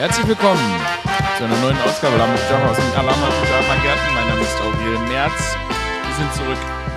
Herzlich 0.00 0.28
willkommen 0.28 0.80
zu 1.36 1.44
einer 1.44 1.58
neuen 1.58 1.76
Ausgabe 1.82 2.16
Pyjama 2.16 2.70
aus 2.70 2.76
dem 2.78 2.90
Alama 2.96 3.26
Pyjama 3.42 3.82
Gärten. 3.82 4.14
Mein 4.14 4.28
Name 4.28 4.40
ist 4.40 4.58
Aurel 4.58 4.98
Merz. 5.10 5.54
Wir 6.06 6.14
sind 6.16 6.34
zurück. 6.34 6.56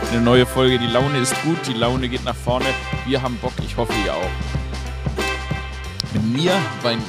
Eine 0.09 0.21
neue 0.21 0.45
Folge. 0.45 0.79
Die 0.79 0.87
Laune 0.87 1.17
ist 1.17 1.35
gut, 1.43 1.57
die 1.67 1.73
Laune 1.73 2.07
geht 2.07 2.23
nach 2.23 2.33
vorne. 2.33 2.67
Wir 3.05 3.21
haben 3.21 3.37
Bock, 3.39 3.51
ich 3.61 3.75
hoffe 3.75 3.91
ihr 4.05 4.13
auch. 4.13 4.29
Mit 6.13 6.23
mir 6.33 6.53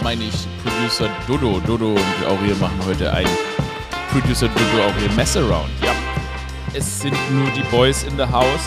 meine 0.02 0.24
ich 0.24 0.48
Producer 0.64 1.08
Dodo. 1.28 1.60
Dodo 1.64 1.90
und 1.92 2.26
Aurel 2.26 2.56
machen 2.56 2.80
heute 2.84 3.12
ein 3.12 3.28
Producer 4.10 4.48
Dodo 4.48 4.82
Aurel 4.82 5.10
Messaround. 5.14 5.70
Ja, 5.80 5.92
es 6.72 7.02
sind 7.02 7.16
nur 7.30 7.48
die 7.50 7.62
Boys 7.70 8.02
in 8.02 8.16
the 8.16 8.26
House 8.26 8.66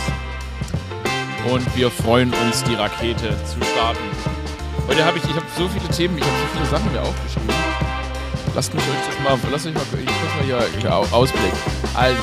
und 1.51 1.75
wir 1.75 1.91
freuen 1.91 2.33
uns, 2.45 2.63
die 2.63 2.75
Rakete 2.75 3.35
zu 3.43 3.57
starten. 3.73 4.46
Heute 4.87 5.03
habe 5.03 5.17
ich, 5.17 5.23
ich 5.25 5.35
habe 5.35 5.45
so 5.57 5.67
viele 5.67 5.87
Themen, 5.89 6.17
ich 6.17 6.23
habe 6.23 6.37
so 6.37 6.45
viele 6.53 6.65
Sachen 6.65 6.91
mir 6.93 7.01
aufgeschrieben. 7.01 7.49
Lasst 8.55 8.73
mich 8.73 8.83
euch 8.83 9.23
mal, 9.23 9.37
lasst 9.51 9.67
euch 9.67 9.73
mal, 9.73 9.83
ich 9.99 10.05
muss 10.05 10.35
mal 10.35 10.45
hier, 10.45 10.79
hier 10.79 10.95
Ausblick. 11.13 11.53
Also, 11.93 12.21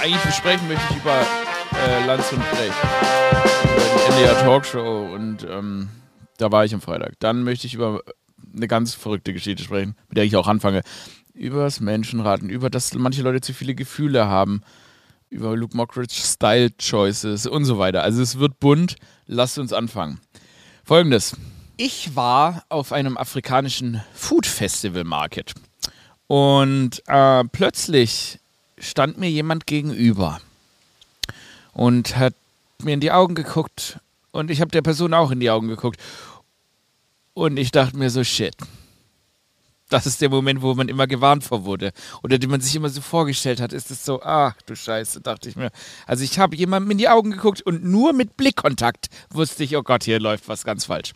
eigentlich 0.00 0.22
besprechen 0.22 0.68
möchte 0.68 0.84
ich 0.90 0.96
über 0.98 1.20
äh, 1.86 2.06
Lanz 2.06 2.30
und 2.30 2.38
Brecht. 2.52 2.72
Über 3.64 4.14
die 4.16 4.22
NDR 4.22 4.38
Talkshow 4.44 5.12
und 5.12 5.44
ähm, 5.50 5.88
da 6.38 6.52
war 6.52 6.64
ich 6.64 6.72
am 6.72 6.80
Freitag. 6.80 7.14
Dann 7.18 7.42
möchte 7.42 7.66
ich 7.66 7.74
über 7.74 8.00
eine 8.54 8.68
ganz 8.68 8.94
verrückte 8.94 9.32
Geschichte 9.32 9.64
sprechen, 9.64 9.96
mit 10.08 10.16
der 10.16 10.24
ich 10.24 10.36
auch 10.36 10.46
anfange. 10.46 10.82
Über 11.34 11.64
das 11.64 11.80
Menschenraten, 11.80 12.48
über 12.48 12.70
das 12.70 12.94
manche 12.94 13.22
Leute 13.22 13.40
zu 13.40 13.52
viele 13.52 13.74
Gefühle 13.74 14.28
haben, 14.28 14.62
über 15.30 15.56
Luke 15.56 15.76
Mockridge 15.76 16.14
Style 16.14 16.70
Choices 16.78 17.48
und 17.48 17.64
so 17.64 17.78
weiter. 17.78 18.04
Also 18.04 18.22
es 18.22 18.38
wird 18.38 18.60
bunt. 18.60 18.94
Lasst 19.26 19.58
uns 19.58 19.72
anfangen. 19.72 20.20
Folgendes. 20.84 21.36
Ich 21.76 22.14
war 22.14 22.64
auf 22.68 22.92
einem 22.92 23.16
afrikanischen 23.16 24.00
Food 24.14 24.46
Festival 24.46 25.02
Market 25.02 25.54
und 26.28 27.02
äh, 27.08 27.42
plötzlich 27.46 28.38
stand 28.78 29.18
mir 29.18 29.28
jemand 29.28 29.66
gegenüber 29.66 30.40
und 31.72 32.16
hat 32.16 32.34
mir 32.80 32.94
in 32.94 33.00
die 33.00 33.10
Augen 33.10 33.34
geguckt 33.34 33.98
und 34.30 34.52
ich 34.52 34.60
habe 34.60 34.70
der 34.70 34.82
Person 34.82 35.14
auch 35.14 35.32
in 35.32 35.40
die 35.40 35.50
Augen 35.50 35.66
geguckt 35.66 35.98
und 37.34 37.56
ich 37.56 37.72
dachte 37.72 37.96
mir 37.96 38.10
so, 38.10 38.22
shit. 38.22 38.54
Das 39.88 40.06
ist 40.06 40.20
der 40.20 40.30
Moment, 40.30 40.62
wo 40.62 40.74
man 40.74 40.88
immer 40.88 41.06
gewarnt 41.06 41.44
vor 41.44 41.64
wurde. 41.64 41.92
Oder 42.22 42.38
den 42.38 42.50
man 42.50 42.60
sich 42.60 42.74
immer 42.74 42.88
so 42.88 43.00
vorgestellt 43.00 43.60
hat, 43.60 43.72
ist 43.72 43.90
es 43.90 44.04
so, 44.04 44.22
ach 44.22 44.54
du 44.62 44.74
Scheiße, 44.74 45.20
dachte 45.20 45.48
ich 45.48 45.56
mir. 45.56 45.70
Also 46.06 46.24
ich 46.24 46.38
habe 46.38 46.56
jemandem 46.56 46.92
in 46.92 46.98
die 46.98 47.08
Augen 47.08 47.32
geguckt 47.32 47.62
und 47.62 47.84
nur 47.84 48.12
mit 48.12 48.36
Blickkontakt 48.36 49.08
wusste 49.30 49.62
ich, 49.62 49.76
oh 49.76 49.82
Gott, 49.82 50.04
hier 50.04 50.20
läuft 50.20 50.48
was 50.48 50.64
ganz 50.64 50.86
falsch 50.86 51.12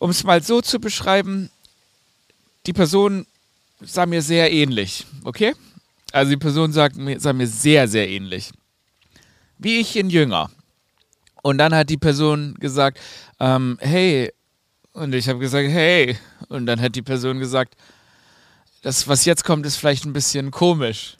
um 0.00 0.10
es 0.10 0.24
mal 0.24 0.42
so 0.42 0.60
zu 0.60 0.80
beschreiben, 0.80 1.50
die 2.66 2.72
Person 2.72 3.26
sah 3.80 4.06
mir 4.06 4.22
sehr 4.22 4.50
ähnlich, 4.50 5.06
okay? 5.24 5.54
Also 6.10 6.30
die 6.30 6.36
Person 6.36 6.72
sah 6.72 6.88
mir, 6.94 7.20
sah 7.20 7.32
mir 7.32 7.46
sehr, 7.46 7.86
sehr 7.86 8.08
ähnlich. 8.08 8.50
Wie 9.58 9.78
ich 9.78 9.94
in 9.96 10.10
Jünger. 10.10 10.50
Und 11.42 11.58
dann 11.58 11.74
hat 11.74 11.90
die 11.90 11.96
Person 11.96 12.54
gesagt, 12.58 12.98
ähm, 13.38 13.78
hey, 13.80 14.32
und 14.92 15.14
ich 15.14 15.28
habe 15.28 15.38
gesagt, 15.38 15.68
hey. 15.68 16.18
Und 16.48 16.66
dann 16.66 16.80
hat 16.80 16.96
die 16.96 17.02
Person 17.02 17.38
gesagt, 17.38 17.76
das, 18.82 19.06
was 19.06 19.24
jetzt 19.26 19.44
kommt, 19.44 19.64
ist 19.66 19.76
vielleicht 19.76 20.04
ein 20.06 20.12
bisschen 20.12 20.50
komisch 20.50 21.16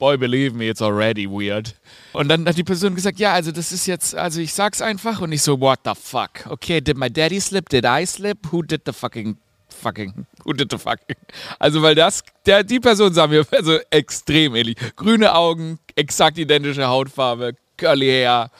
boy, 0.00 0.16
believe 0.16 0.56
me, 0.56 0.68
it's 0.68 0.82
already 0.82 1.28
weird. 1.28 1.74
Und 2.12 2.28
dann 2.28 2.48
hat 2.48 2.56
die 2.56 2.64
Person 2.64 2.96
gesagt, 2.96 3.20
ja, 3.20 3.34
also 3.34 3.52
das 3.52 3.70
ist 3.70 3.86
jetzt, 3.86 4.16
also 4.16 4.40
ich 4.40 4.52
sag's 4.52 4.82
einfach 4.82 5.20
und 5.20 5.30
ich 5.30 5.42
so, 5.42 5.60
what 5.60 5.80
the 5.84 5.92
fuck? 5.94 6.46
Okay, 6.48 6.80
did 6.80 6.96
my 6.96 7.08
daddy 7.08 7.38
slip? 7.38 7.68
Did 7.68 7.84
I 7.84 8.04
slip? 8.04 8.50
Who 8.50 8.62
did 8.62 8.82
the 8.86 8.92
fucking, 8.92 9.36
fucking, 9.68 10.26
who 10.44 10.54
did 10.54 10.72
the 10.72 10.78
fucking? 10.78 11.16
Also 11.60 11.82
weil 11.82 11.94
das, 11.94 12.24
der, 12.46 12.64
die 12.64 12.80
Person 12.80 13.14
sah 13.14 13.28
mir 13.28 13.46
also 13.52 13.78
extrem 13.90 14.56
ähnlich. 14.56 14.76
Grüne 14.96 15.32
Augen, 15.32 15.78
exakt 15.94 16.38
identische 16.38 16.88
Hautfarbe, 16.88 17.54
curly 17.76 18.08
hair. 18.08 18.50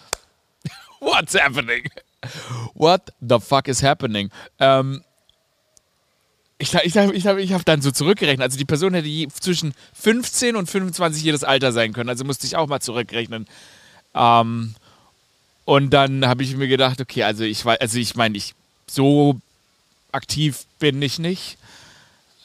What's 1.00 1.34
happening? 1.34 1.88
What 2.74 3.12
the 3.20 3.40
fuck 3.40 3.66
is 3.66 3.82
happening? 3.82 4.30
Ähm, 4.58 5.02
ich, 6.60 6.74
ich, 6.74 6.94
ich, 6.94 7.24
ich 7.24 7.52
habe 7.52 7.64
dann 7.64 7.80
so 7.80 7.90
zurückgerechnet. 7.90 8.42
Also 8.42 8.58
die 8.58 8.66
Person 8.66 8.92
hätte 8.92 9.08
zwischen 9.40 9.72
15 9.94 10.56
und 10.56 10.68
25 10.68 11.22
jedes 11.22 11.42
Alter 11.42 11.72
sein 11.72 11.94
können. 11.94 12.10
Also 12.10 12.24
musste 12.24 12.46
ich 12.46 12.54
auch 12.56 12.68
mal 12.68 12.80
zurückrechnen. 12.80 13.46
Ähm, 14.14 14.74
und 15.64 15.90
dann 15.90 16.26
habe 16.26 16.42
ich 16.42 16.54
mir 16.56 16.68
gedacht, 16.68 17.00
okay, 17.00 17.22
also 17.22 17.44
ich 17.44 17.64
also 17.64 17.98
ich 17.98 18.14
meine, 18.14 18.36
ich 18.36 18.54
so 18.86 19.40
aktiv 20.12 20.66
bin 20.78 21.00
ich 21.00 21.18
nicht. 21.18 21.56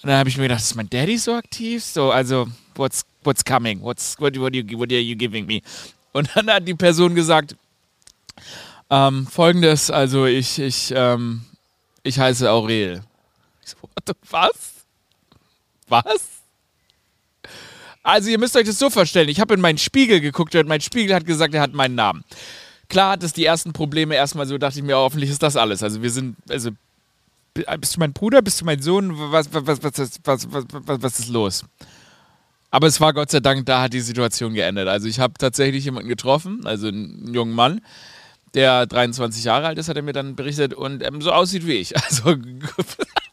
Und 0.02 0.10
dann 0.10 0.20
habe 0.20 0.30
ich 0.30 0.38
mir 0.38 0.44
gedacht, 0.44 0.62
ist 0.62 0.76
mein 0.76 0.90
Daddy 0.90 1.18
so 1.18 1.34
aktiv? 1.34 1.84
So, 1.84 2.12
also, 2.12 2.48
what's, 2.76 3.04
what's 3.24 3.44
coming? 3.44 3.82
What's, 3.82 4.16
what, 4.20 4.40
what, 4.40 4.54
you, 4.54 4.64
what 4.78 4.92
are 4.92 5.00
you 5.00 5.16
giving 5.18 5.46
me? 5.46 5.62
Und 6.14 6.30
dann 6.36 6.50
hat 6.50 6.68
die 6.68 6.76
Person 6.76 7.16
gesagt, 7.16 7.56
ähm, 8.90 9.28
folgendes, 9.28 9.90
also 9.90 10.26
ich, 10.26 10.60
ich, 10.60 10.94
ähm, 10.96 11.42
ich 12.04 12.20
heiße 12.20 12.50
Aurel. 12.50 13.02
Ich 13.66 13.72
so, 13.72 13.90
was? 14.30 14.86
Was? 15.88 16.30
Also 18.04 18.30
ihr 18.30 18.38
müsst 18.38 18.56
euch 18.56 18.68
das 18.68 18.78
so 18.78 18.92
vorstellen, 18.92 19.30
ich 19.30 19.40
habe 19.40 19.56
in 19.56 19.62
meinen 19.62 19.80
Spiegel 19.80 20.20
geguckt 20.22 20.54
und 20.56 20.68
mein 20.68 20.82
Spiegel 20.82 21.16
hat 21.16 21.26
gesagt, 21.26 21.56
er 21.56 21.62
hat 21.62 21.74
meinen 21.74 21.96
Namen. 21.96 22.24
Klar 22.88 23.14
hat 23.14 23.24
es 23.24 23.34
die 23.34 23.46
ersten 23.46 23.74
Probleme 23.74 24.14
erstmal 24.14 24.46
so, 24.46 24.60
dachte 24.60 24.78
ich 24.78 24.86
mir, 24.86 24.96
hoffentlich 24.96 25.32
ist 25.32 25.42
das 25.42 25.58
alles. 25.58 25.82
Also 25.82 26.04
wir 26.04 26.12
sind, 26.12 26.38
also 26.48 26.70
bist 27.80 27.96
du 27.96 28.00
mein 28.00 28.14
Bruder, 28.14 28.44
bist 28.44 28.62
du 28.62 28.66
mein 28.66 28.82
Sohn, 28.82 29.12
was, 29.32 29.52
was, 29.52 29.66
was, 29.66 29.82
was, 29.82 30.20
was, 30.24 30.48
was, 30.52 31.02
was 31.02 31.20
ist 31.20 31.30
los? 31.30 31.66
Aber 32.70 32.86
es 32.86 33.02
war 33.02 33.14
Gott 33.14 33.32
sei 33.32 33.40
Dank, 33.40 33.66
da 33.66 33.82
hat 33.82 33.94
die 33.94 34.02
Situation 34.02 34.54
geendet. 34.54 34.88
Also 34.88 35.08
ich 35.08 35.20
habe 35.20 35.34
tatsächlich 35.40 35.86
jemanden 35.86 36.10
getroffen, 36.10 36.62
also 36.66 36.90
einen 36.90 37.34
jungen 37.34 37.54
Mann, 37.54 37.82
der 38.54 38.86
23 38.86 39.44
Jahre 39.44 39.66
alt 39.66 39.80
ist, 39.80 39.90
hat 39.90 39.98
er 39.98 40.04
mir 40.04 40.14
dann 40.14 40.36
berichtet 40.36 40.74
und 40.76 41.02
ähm, 41.04 41.22
so 41.22 41.32
aussieht 41.32 41.66
wie 41.66 41.74
ich. 41.74 41.96
Also 42.06 42.36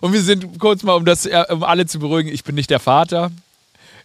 und 0.00 0.12
wir 0.12 0.22
sind 0.22 0.58
kurz 0.58 0.82
mal, 0.82 0.94
um 0.94 1.04
das, 1.04 1.26
äh, 1.26 1.44
um 1.50 1.62
alle 1.62 1.86
zu 1.86 1.98
beruhigen, 1.98 2.28
ich 2.28 2.44
bin 2.44 2.54
nicht 2.54 2.70
der 2.70 2.80
Vater. 2.80 3.30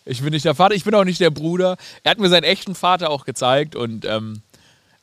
Ich 0.03 0.21
bin 0.21 0.31
nicht 0.31 0.45
der 0.45 0.55
Vater, 0.55 0.73
ich 0.73 0.83
bin 0.83 0.95
auch 0.95 1.03
nicht 1.03 1.19
der 1.19 1.29
Bruder. 1.29 1.77
Er 2.03 2.11
hat 2.11 2.19
mir 2.19 2.29
seinen 2.29 2.43
echten 2.43 2.73
Vater 2.73 3.11
auch 3.11 3.23
gezeigt 3.23 3.75
und 3.75 4.03
ähm, 4.05 4.41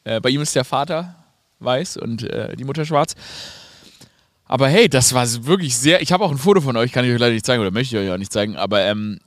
äh, 0.04 0.20
bei 0.20 0.30
ihm 0.30 0.40
ist 0.40 0.56
der 0.56 0.64
Vater 0.64 1.14
weiß 1.60 1.96
und 1.96 2.24
äh, 2.24 2.56
die 2.56 2.64
Mutter 2.64 2.84
schwarz. 2.84 3.14
Aber 4.44 4.68
hey, 4.68 4.88
das 4.88 5.12
war 5.12 5.26
wirklich 5.44 5.76
sehr. 5.76 6.00
Ich 6.02 6.10
habe 6.10 6.24
auch 6.24 6.30
ein 6.30 6.38
Foto 6.38 6.60
von 6.60 6.76
euch, 6.76 6.90
kann 6.90 7.04
ich 7.04 7.12
euch 7.12 7.20
leider 7.20 7.34
nicht 7.34 7.46
zeigen 7.46 7.60
oder 7.60 7.70
möchte 7.70 7.96
ich 7.96 8.02
euch 8.02 8.12
auch 8.12 8.18
nicht 8.18 8.32
zeigen, 8.32 8.56
aber 8.56 8.80
ähm, 8.82 9.20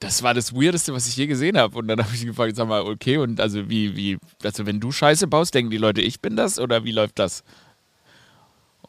das 0.00 0.22
war 0.22 0.34
das 0.34 0.54
Weirdeste, 0.54 0.92
was 0.94 1.06
ich 1.06 1.16
je 1.16 1.26
gesehen 1.26 1.58
habe. 1.58 1.78
Und 1.78 1.86
dann 1.86 2.02
habe 2.02 2.14
ich 2.14 2.24
gefragt, 2.24 2.56
sag 2.56 2.66
mal, 2.66 2.80
okay, 2.82 3.18
und 3.18 3.40
also 3.40 3.68
wie, 3.68 3.96
wie, 3.96 4.18
also 4.42 4.66
wenn 4.66 4.80
du 4.80 4.90
Scheiße 4.90 5.26
baust, 5.26 5.54
denken 5.54 5.70
die 5.70 5.76
Leute, 5.76 6.00
ich 6.00 6.20
bin 6.20 6.36
das 6.36 6.58
oder 6.58 6.84
wie 6.84 6.92
läuft 6.92 7.18
das? 7.18 7.44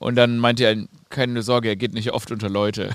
Und 0.01 0.16
dann 0.16 0.39
meinte 0.39 0.63
er, 0.63 0.75
keine 1.09 1.44
Sorge, 1.44 1.69
er 1.69 1.75
geht 1.75 1.94
nicht 1.94 2.12
oft 2.12 2.31
unter 2.31 2.50
Leute. 2.50 2.89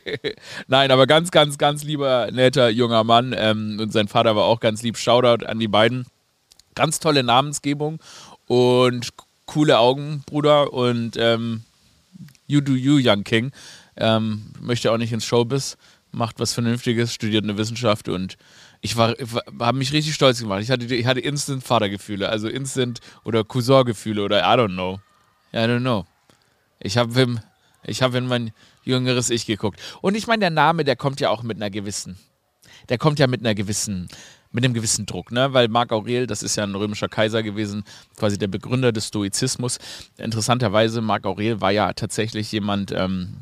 Nein, 0.66 0.90
aber 0.90 1.06
ganz, 1.06 1.30
ganz, 1.30 1.56
ganz 1.56 1.84
lieber, 1.84 2.30
netter 2.32 2.68
junger 2.68 3.04
Mann. 3.04 3.32
Ähm, 3.38 3.78
und 3.80 3.92
sein 3.92 4.08
Vater 4.08 4.34
war 4.34 4.42
auch 4.42 4.58
ganz 4.58 4.82
lieb. 4.82 4.98
Shoutout 4.98 5.46
an 5.46 5.60
die 5.60 5.68
beiden. 5.68 6.04
Ganz 6.74 6.98
tolle 6.98 7.22
Namensgebung 7.22 8.00
und 8.48 9.10
coole 9.46 9.78
Augen, 9.78 10.24
Bruder. 10.26 10.72
Und 10.72 11.16
ähm, 11.16 11.62
you 12.48 12.60
do 12.60 12.72
you, 12.72 12.98
Young 13.00 13.22
King. 13.22 13.52
Ähm, 13.96 14.46
möchte 14.60 14.90
auch 14.90 14.98
nicht 14.98 15.12
ins 15.12 15.24
Showbiz, 15.24 15.76
macht 16.10 16.40
was 16.40 16.54
Vernünftiges, 16.54 17.14
studiert 17.14 17.44
eine 17.44 17.56
Wissenschaft 17.56 18.08
und 18.08 18.36
ich 18.80 18.96
war, 18.96 19.14
habe 19.60 19.78
mich 19.78 19.92
richtig 19.92 20.14
stolz 20.14 20.40
gemacht. 20.40 20.60
Ich 20.62 20.72
hatte, 20.72 20.92
ich 20.92 21.06
hatte 21.06 21.20
instant 21.20 21.62
Vatergefühle, 21.62 22.28
also 22.28 22.48
instant 22.48 22.98
oder 23.22 23.44
Cousin-Gefühle 23.44 24.24
oder 24.24 24.40
I 24.40 24.58
don't 24.58 24.72
know. 24.72 24.98
I 25.52 25.58
don't 25.58 25.80
know. 25.80 26.04
Ich 26.82 26.96
habe 26.96 27.40
ich 27.84 28.02
hab 28.02 28.14
in 28.14 28.26
mein 28.26 28.52
jüngeres 28.84 29.30
Ich 29.30 29.46
geguckt. 29.46 29.80
Und 30.00 30.16
ich 30.16 30.26
meine, 30.26 30.40
der 30.40 30.50
Name, 30.50 30.84
der 30.84 30.96
kommt 30.96 31.20
ja 31.20 31.30
auch 31.30 31.42
mit 31.42 31.56
einer 31.56 31.70
gewissen, 31.70 32.18
der 32.88 32.98
kommt 32.98 33.18
ja 33.18 33.26
mit 33.26 33.40
einer 33.40 33.54
gewissen, 33.54 34.08
mit 34.50 34.64
einem 34.64 34.74
gewissen 34.74 35.06
Druck, 35.06 35.32
ne? 35.32 35.52
Weil 35.52 35.68
Marc 35.68 35.92
Aurel, 35.92 36.26
das 36.26 36.42
ist 36.42 36.56
ja 36.56 36.64
ein 36.64 36.74
römischer 36.74 37.08
Kaiser 37.08 37.42
gewesen, 37.42 37.84
quasi 38.16 38.38
der 38.38 38.48
Begründer 38.48 38.92
des 38.92 39.08
Stoizismus. 39.08 39.78
Interessanterweise, 40.18 41.00
Marc 41.00 41.24
Aurel 41.26 41.60
war 41.60 41.70
ja 41.70 41.92
tatsächlich 41.94 42.52
jemand, 42.52 42.92
ähm, 42.92 43.36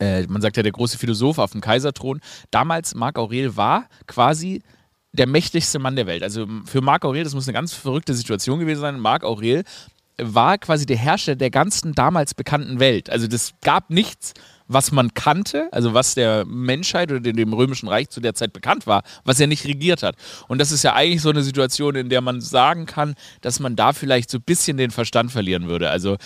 äh, 0.00 0.26
man 0.26 0.40
sagt 0.40 0.56
ja 0.56 0.62
der 0.62 0.72
große 0.72 0.98
Philosoph 0.98 1.38
auf 1.38 1.52
dem 1.52 1.60
Kaiserthron. 1.60 2.20
Damals, 2.50 2.94
Marc 2.94 3.18
Aurel 3.18 3.56
war 3.56 3.88
quasi 4.06 4.62
der 5.12 5.26
mächtigste 5.26 5.78
Mann 5.78 5.96
der 5.96 6.06
Welt. 6.06 6.22
Also 6.22 6.46
für 6.64 6.80
Marc 6.80 7.04
Aurel, 7.04 7.24
das 7.24 7.34
muss 7.34 7.46
eine 7.46 7.54
ganz 7.54 7.72
verrückte 7.72 8.14
Situation 8.14 8.60
gewesen 8.60 8.80
sein. 8.80 9.00
Marc 9.00 9.24
Aurel 9.24 9.64
war 10.20 10.58
quasi 10.58 10.86
der 10.86 10.96
Herrscher 10.96 11.36
der 11.36 11.50
ganzen 11.50 11.92
damals 11.92 12.34
bekannten 12.34 12.80
Welt. 12.80 13.10
Also 13.10 13.26
das 13.26 13.54
gab 13.62 13.90
nichts, 13.90 14.34
was 14.68 14.92
man 14.92 15.14
kannte, 15.14 15.68
also 15.72 15.94
was 15.94 16.14
der 16.14 16.44
Menschheit 16.44 17.10
oder 17.10 17.20
dem 17.20 17.52
Römischen 17.52 17.88
Reich 17.88 18.10
zu 18.10 18.20
der 18.20 18.34
Zeit 18.34 18.52
bekannt 18.52 18.86
war, 18.86 19.02
was 19.24 19.40
er 19.40 19.46
nicht 19.46 19.64
regiert 19.64 20.02
hat. 20.02 20.16
Und 20.46 20.58
das 20.58 20.70
ist 20.70 20.84
ja 20.84 20.94
eigentlich 20.94 21.22
so 21.22 21.30
eine 21.30 21.42
Situation, 21.42 21.96
in 21.96 22.10
der 22.10 22.20
man 22.20 22.40
sagen 22.40 22.86
kann, 22.86 23.14
dass 23.40 23.60
man 23.60 23.76
da 23.76 23.92
vielleicht 23.92 24.30
so 24.30 24.38
ein 24.38 24.42
bisschen 24.42 24.76
den 24.76 24.90
Verstand 24.90 25.32
verlieren 25.32 25.68
würde. 25.68 25.90
Also 25.90 26.16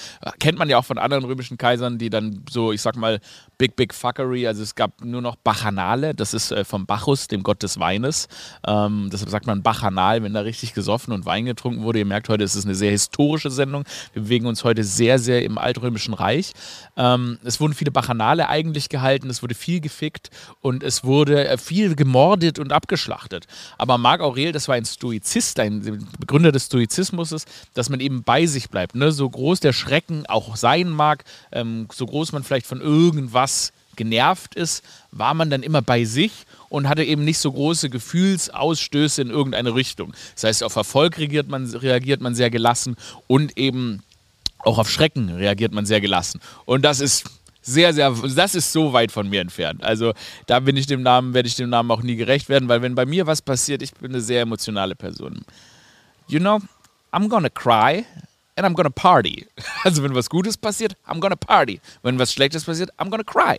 kennt 0.41 0.59
man 0.59 0.69
ja 0.69 0.79
auch 0.79 0.85
von 0.85 0.99
anderen 0.99 1.25
römischen 1.25 1.56
Kaisern, 1.56 1.99
die 1.99 2.11
dann 2.11 2.44
so, 2.50 2.73
ich 2.73 2.83
sag 2.83 2.97
mal, 2.97 3.21
Big 3.59 3.77
Big 3.77 3.94
Fuckery, 3.94 4.49
also 4.49 4.62
es 4.62 4.75
gab 4.75 5.05
nur 5.05 5.23
noch 5.23 5.37
Bachanale, 5.37 6.15
das 6.15 6.35
ist 6.35 6.50
äh, 6.50 6.65
vom 6.65 6.85
Bacchus, 6.85 7.29
dem 7.29 7.44
Gott 7.44 7.62
des 7.62 7.79
Weines. 7.79 8.27
Ähm, 8.67 9.09
deshalb 9.12 9.31
sagt 9.31 9.47
man 9.47 9.62
Bachanal, 9.62 10.23
wenn 10.25 10.35
da 10.35 10.41
richtig 10.41 10.75
gesoffen 10.75 11.12
und 11.12 11.27
Wein 11.27 11.44
getrunken 11.44 11.85
wurde. 11.85 12.00
Ihr 12.00 12.05
merkt 12.05 12.29
heute, 12.29 12.43
es 12.43 12.56
ist 12.56 12.65
eine 12.65 12.75
sehr 12.75 12.91
historische 12.91 13.50
Sendung. 13.50 13.85
Wir 14.15 14.23
bewegen 14.23 14.47
uns 14.47 14.65
heute 14.65 14.83
sehr, 14.83 15.21
sehr 15.21 15.44
im 15.44 15.59
altrömischen 15.59 16.12
Reich. 16.12 16.55
Ähm, 16.97 17.39
es 17.44 17.61
wurden 17.61 17.75
viele 17.75 17.93
Bachanale 18.32 18.49
eigentlich 18.49 18.88
gehalten, 18.88 19.31
es 19.31 19.43
wurde 19.43 19.55
viel 19.55 19.81
gefickt 19.81 20.31
und 20.61 20.82
es 20.82 21.05
wurde 21.05 21.49
äh, 21.49 21.58
viel 21.58 21.94
gemordet 21.94 22.58
und 22.58 22.73
abgeschlachtet. 22.73 23.46
Aber 23.79 23.99
Marc 23.99 24.20
Aurel, 24.20 24.52
das 24.52 24.69
war 24.69 24.75
ein 24.75 24.84
Stoizist, 24.84 25.61
ein 25.61 26.06
Begründer 26.19 26.52
des 26.52 26.67
Stoizismus, 26.67 27.44
dass 27.75 27.90
man 27.90 28.00
eben 28.00 28.23
bei 28.23 28.46
sich 28.46 28.70
bleibt. 28.70 28.94
Ne? 28.94 29.12
So 29.12 29.29
groß 29.29 29.61
der 29.61 29.73
Schrecken 29.73 30.25
auch 30.26 30.56
sein 30.56 30.88
mag, 30.88 31.25
ähm, 31.52 31.88
so 31.93 32.06
groß 32.06 32.32
man 32.32 32.43
vielleicht 32.43 32.67
von 32.67 32.81
irgendwas 32.81 33.73
genervt 33.94 34.55
ist, 34.55 34.82
war 35.11 35.34
man 35.34 35.50
dann 35.50 35.62
immer 35.62 35.82
bei 35.82 36.05
sich 36.05 36.32
und 36.70 36.88
hatte 36.88 37.05
eben 37.05 37.25
nicht 37.25 37.38
so 37.38 37.52
große 37.52 37.90
Gefühlsausstöße 37.90 39.20
in 39.20 39.29
irgendeine 39.29 39.75
Richtung. 39.75 40.14
Das 40.34 40.44
heißt, 40.44 40.64
auf 40.64 40.76
Erfolg 40.76 41.19
reagiert 41.19 41.49
man, 41.49 41.67
reagiert 41.67 42.23
man 42.23 42.34
sehr 42.34 42.49
gelassen 42.49 42.96
und 43.26 43.58
eben 43.58 44.02
auch 44.61 44.79
auf 44.79 44.88
Schrecken 44.88 45.29
reagiert 45.29 45.73
man 45.73 45.84
sehr 45.84 46.00
gelassen. 46.00 46.40
Und 46.64 46.82
das 46.82 47.00
ist 47.00 47.25
sehr, 47.62 47.94
sehr, 47.94 48.11
das 48.11 48.55
ist 48.55 48.73
so 48.73 48.93
weit 48.93 49.12
von 49.12 49.29
mir 49.29 49.41
entfernt. 49.41 49.82
Also 49.82 50.12
da 50.47 50.61
bin 50.61 50.76
ich 50.76 50.87
dem 50.87 51.03
Namen, 51.03 51.32
werde 51.32 51.47
ich 51.47 51.55
dem 51.55 51.70
Namen 51.70 51.91
auch 51.91 52.03
nie 52.03 52.17
gerecht 52.17 52.49
werden, 52.49 52.69
weil 52.69 52.82
wenn 52.82 52.94
bei 52.94 53.06
mir 53.06 53.26
was 53.26 53.41
passiert, 53.41 53.82
ich 53.82 53.94
bin 53.94 54.11
eine 54.11 54.20
sehr 54.20 54.43
emotionale 54.43 54.97
Person. 54.97 55.44
You 56.26 56.41
know, 56.41 56.61
I'm 57.12 57.29
gonna 57.29 57.49
cry 57.49 58.05
and 58.56 58.67
I'm 58.67 58.75
gonna 58.75 58.91
party. 58.91 59.47
Also 59.85 60.03
wenn 60.03 60.14
was 60.14 60.29
Gutes 60.29 60.56
passiert, 60.56 60.97
I'm 61.06 61.20
gonna 61.20 61.37
party. 61.37 61.81
Wenn 62.03 62.19
was 62.19 62.32
Schlechtes 62.32 62.64
passiert, 62.64 62.91
I'm 62.99 63.11
gonna 63.11 63.25
cry. 63.25 63.59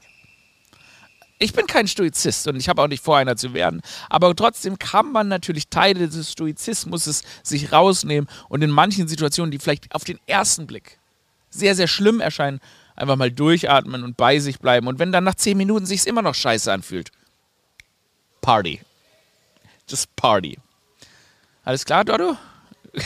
Ich 1.40 1.52
bin 1.52 1.66
kein 1.68 1.88
Stoizist 1.88 2.48
und 2.48 2.56
ich 2.56 2.70
habe 2.70 2.82
auch 2.82 2.88
nicht 2.88 3.04
vor, 3.04 3.18
einer 3.18 3.36
zu 3.36 3.54
werden. 3.54 3.82
Aber 4.10 4.34
trotzdem 4.36 4.80
kann 4.80 5.12
man 5.12 5.28
natürlich 5.28 5.68
Teile 5.68 6.08
des 6.08 6.32
Stoizismus 6.32 7.24
sich 7.44 7.72
rausnehmen 7.72 8.30
und 8.50 8.62
in 8.62 8.70
manchen 8.70 9.08
Situationen, 9.08 9.52
die 9.52 9.60
vielleicht 9.60 9.94
auf 9.94 10.04
den 10.04 10.20
ersten 10.26 10.68
Blick 10.68 11.00
sehr, 11.50 11.76
sehr 11.76 11.88
schlimm 11.88 12.22
erscheinen, 12.22 12.62
einfach 12.96 13.16
mal 13.16 13.32
durchatmen 13.32 14.04
und 14.04 14.18
bei 14.18 14.40
sich 14.40 14.60
bleiben. 14.60 14.88
Und 14.88 15.00
wenn 15.00 15.12
dann 15.12 15.24
nach 15.24 15.36
zehn 15.36 15.58
Minuten 15.58 15.86
sich 15.86 16.06
immer 16.08 16.22
noch 16.22 16.36
scheiße 16.36 16.72
anfühlt, 16.72 17.12
Party. 18.42 18.82
Just 19.88 20.16
Party. 20.16 20.58
Alles 21.64 21.86
klar, 21.86 22.04
Dodo? 22.04 22.38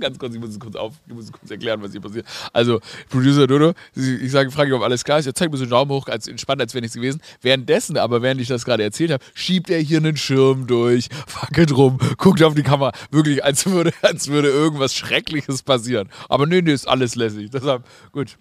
ganz 0.00 0.18
kurz, 0.18 0.34
ich 0.34 0.40
muss 0.40 0.50
es 0.50 0.60
kurz 0.60 0.76
auf, 0.76 0.94
ich 1.06 1.14
muss 1.14 1.24
es 1.24 1.32
kurz 1.32 1.50
erklären, 1.50 1.82
was 1.82 1.92
hier 1.92 2.00
passiert. 2.00 2.26
Also, 2.52 2.80
Producer 3.08 3.46
Dodo, 3.46 3.72
ich 3.94 4.30
sage, 4.30 4.50
frage 4.50 4.70
ihn, 4.70 4.74
ob 4.74 4.82
alles 4.82 5.04
klar 5.04 5.18
ist. 5.18 5.26
Er 5.26 5.34
zeigt 5.34 5.52
mir 5.52 5.58
so 5.58 5.64
einen 5.64 5.70
Daumen 5.70 5.90
hoch, 5.90 6.08
als 6.08 6.28
entspannt, 6.28 6.60
als 6.60 6.74
wäre 6.74 6.82
nichts 6.82 6.94
gewesen. 6.94 7.20
Währenddessen, 7.40 7.96
aber 7.96 8.22
während 8.22 8.40
ich 8.40 8.48
das 8.48 8.64
gerade 8.64 8.82
erzählt 8.82 9.10
habe, 9.10 9.24
schiebt 9.34 9.70
er 9.70 9.80
hier 9.80 9.98
einen 9.98 10.16
Schirm 10.16 10.66
durch, 10.66 11.08
fackelt 11.26 11.76
rum, 11.76 11.98
guckt 12.16 12.42
auf 12.42 12.54
die 12.54 12.62
Kamera, 12.62 12.92
wirklich, 13.10 13.44
als 13.44 13.66
würde, 13.66 13.92
als 14.02 14.28
würde 14.28 14.48
irgendwas 14.48 14.94
Schreckliches 14.94 15.62
passieren. 15.62 16.08
Aber 16.28 16.46
nee, 16.46 16.62
nee, 16.62 16.72
ist 16.72 16.88
alles 16.88 17.14
lässig. 17.14 17.50
Deshalb, 17.50 17.84
gut. 18.12 18.36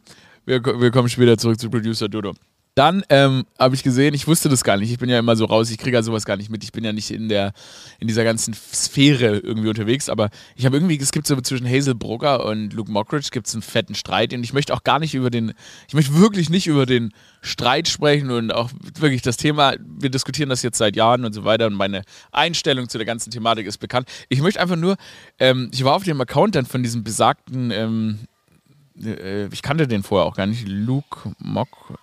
Wir, 0.47 0.63
wir 0.63 0.91
kommen 0.91 1.09
später 1.09 1.37
zurück 1.37 1.59
zu 1.59 1.69
Producer 1.69 2.07
Dodo. 2.07 2.33
Dann 2.73 3.03
ähm, 3.09 3.45
habe 3.59 3.75
ich 3.75 3.83
gesehen, 3.83 4.13
ich 4.13 4.27
wusste 4.27 4.47
das 4.47 4.63
gar 4.63 4.77
nicht. 4.77 4.89
Ich 4.89 4.97
bin 4.97 5.09
ja 5.09 5.19
immer 5.19 5.35
so 5.35 5.43
raus, 5.43 5.69
ich 5.69 5.77
kriege 5.77 5.97
ja 5.97 6.03
sowas 6.03 6.23
gar 6.23 6.37
nicht 6.37 6.49
mit. 6.49 6.63
Ich 6.63 6.71
bin 6.71 6.85
ja 6.85 6.93
nicht 6.93 7.11
in 7.11 7.27
der 7.27 7.51
in 7.99 8.07
dieser 8.07 8.23
ganzen 8.23 8.53
Sphäre 8.53 9.39
irgendwie 9.39 9.67
unterwegs. 9.67 10.07
Aber 10.07 10.29
ich 10.55 10.65
habe 10.65 10.77
irgendwie, 10.77 10.97
es 10.97 11.11
gibt 11.11 11.27
so 11.27 11.35
zwischen 11.41 11.67
Hazel 11.67 11.95
Brugger 11.95 12.45
und 12.45 12.71
Luke 12.71 12.89
Mockridge 12.89 13.27
gibt 13.31 13.47
es 13.47 13.55
einen 13.55 13.61
fetten 13.61 13.93
Streit. 13.93 14.33
Und 14.33 14.41
ich 14.41 14.53
möchte 14.53 14.73
auch 14.73 14.83
gar 14.83 14.99
nicht 14.99 15.15
über 15.15 15.29
den, 15.29 15.53
ich 15.89 15.95
möchte 15.95 16.15
wirklich 16.15 16.49
nicht 16.49 16.67
über 16.67 16.85
den 16.85 17.11
Streit 17.41 17.89
sprechen 17.89 18.31
und 18.31 18.53
auch 18.53 18.69
wirklich 18.99 19.21
das 19.21 19.35
Thema, 19.35 19.73
wir 19.99 20.09
diskutieren 20.09 20.47
das 20.47 20.61
jetzt 20.61 20.77
seit 20.77 20.95
Jahren 20.95 21.25
und 21.25 21.33
so 21.33 21.43
weiter 21.43 21.67
und 21.67 21.73
meine 21.73 22.03
Einstellung 22.31 22.87
zu 22.87 22.97
der 22.97 23.05
ganzen 23.05 23.31
Thematik 23.31 23.67
ist 23.67 23.79
bekannt. 23.79 24.07
Ich 24.29 24.41
möchte 24.41 24.61
einfach 24.61 24.77
nur, 24.77 24.95
ähm, 25.39 25.69
ich 25.73 25.83
war 25.83 25.95
auf 25.95 26.05
dem 26.05 26.21
Account 26.21 26.55
dann 26.55 26.65
von 26.65 26.83
diesem 26.83 27.03
besagten, 27.03 27.71
ähm, 27.71 28.19
äh, 29.03 29.47
ich 29.47 29.61
kannte 29.61 29.87
den 29.87 30.03
vorher 30.03 30.25
auch 30.25 30.35
gar 30.35 30.45
nicht, 30.45 30.67
Luke 30.67 31.33
Mock. 31.39 31.97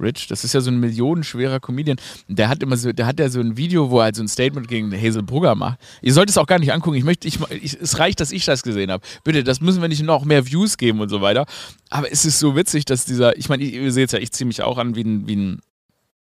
Rich, 0.00 0.26
das 0.26 0.42
ist 0.42 0.52
ja 0.52 0.60
so 0.60 0.72
ein 0.72 0.80
millionenschwerer 0.80 1.60
Comedian. 1.60 1.98
Der 2.26 2.48
hat 2.48 2.64
immer 2.64 2.76
so, 2.76 2.92
der 2.92 3.06
hat 3.06 3.20
ja 3.20 3.28
so 3.28 3.38
ein 3.38 3.56
Video, 3.56 3.90
wo 3.90 4.00
er 4.00 4.04
halt 4.04 4.16
so 4.16 4.24
ein 4.24 4.28
Statement 4.28 4.66
gegen 4.66 4.92
Hazel 4.92 5.22
Brugger 5.22 5.54
macht. 5.54 5.78
Ihr 6.02 6.12
sollt 6.12 6.28
es 6.28 6.36
auch 6.36 6.46
gar 6.46 6.58
nicht 6.58 6.72
angucken. 6.72 6.96
Ich 6.96 7.04
möchte, 7.04 7.28
ich, 7.28 7.38
ich, 7.50 7.80
es 7.80 8.00
reicht, 8.00 8.18
dass 8.18 8.32
ich 8.32 8.44
das 8.44 8.64
gesehen 8.64 8.90
habe. 8.90 9.04
Bitte, 9.22 9.44
das 9.44 9.60
müssen 9.60 9.80
wir 9.80 9.88
nicht 9.88 10.02
noch 10.02 10.24
mehr 10.24 10.46
Views 10.46 10.78
geben 10.78 11.00
und 11.00 11.10
so 11.10 11.20
weiter. 11.20 11.46
Aber 11.90 12.10
es 12.10 12.24
ist 12.24 12.40
so 12.40 12.56
witzig, 12.56 12.86
dass 12.86 13.04
dieser, 13.04 13.38
ich 13.38 13.48
meine, 13.48 13.62
ihr 13.62 13.92
seht 13.92 14.06
es 14.06 14.12
ja, 14.12 14.18
ich 14.18 14.32
ziehe 14.32 14.48
mich 14.48 14.62
auch 14.62 14.78
an 14.78 14.96
wie 14.96 15.04
ein, 15.04 15.28
wie 15.28 15.36
ein 15.36 15.60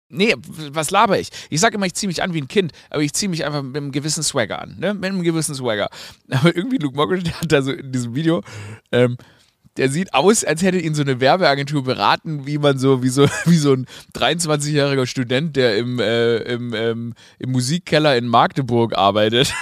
Nee, 0.10 0.36
was 0.46 0.92
laber 0.92 1.20
ich? 1.20 1.30
Ich 1.50 1.60
sage 1.60 1.76
immer, 1.76 1.88
ich 1.88 1.96
ziehe 1.96 2.08
mich 2.08 2.22
an 2.22 2.36
wie 2.36 2.42
ein 2.42 2.48
Kind, 2.48 2.72
aber 2.92 3.02
ich 3.02 3.14
ziehe 3.14 3.30
mich 3.30 3.46
einfach 3.46 3.64
mit 3.64 3.76
einem 3.76 3.92
gewissen 3.92 4.22
Swagger 4.22 4.62
an. 4.62 4.78
Ne? 4.78 4.94
Mit 4.94 5.06
einem 5.06 5.24
gewissen 5.24 5.56
Swagger. 5.56 5.90
Aber 6.30 6.56
irgendwie 6.56 6.78
Luke 6.78 6.96
Mockridge 6.96 7.32
hat 7.32 7.52
da 7.52 7.64
so 7.64 7.72
in 7.72 7.92
diesem 7.92 8.14
Video, 8.14 8.44
ähm, 8.92 9.18
der 9.78 9.90
sieht 9.90 10.14
aus, 10.14 10.44
als 10.44 10.62
hätte 10.62 10.78
ihn 10.78 10.94
so 10.94 11.02
eine 11.02 11.20
Werbeagentur 11.20 11.84
beraten, 11.84 12.46
wie 12.46 12.58
man 12.58 12.78
so, 12.78 13.04
wie 13.04 13.10
so, 13.10 13.28
wie 13.46 13.58
so 13.58 13.74
ein 13.74 13.88
23-jähriger 14.16 15.06
Student, 15.06 15.56
der 15.56 15.78
im, 15.78 16.00
äh, 16.00 16.38
im, 16.38 16.74
ähm, 16.74 17.14
im 17.40 17.52
Musikkeller 17.52 18.16
in 18.18 18.28
Magdeburg 18.28 18.98
arbeitet. 18.98 19.54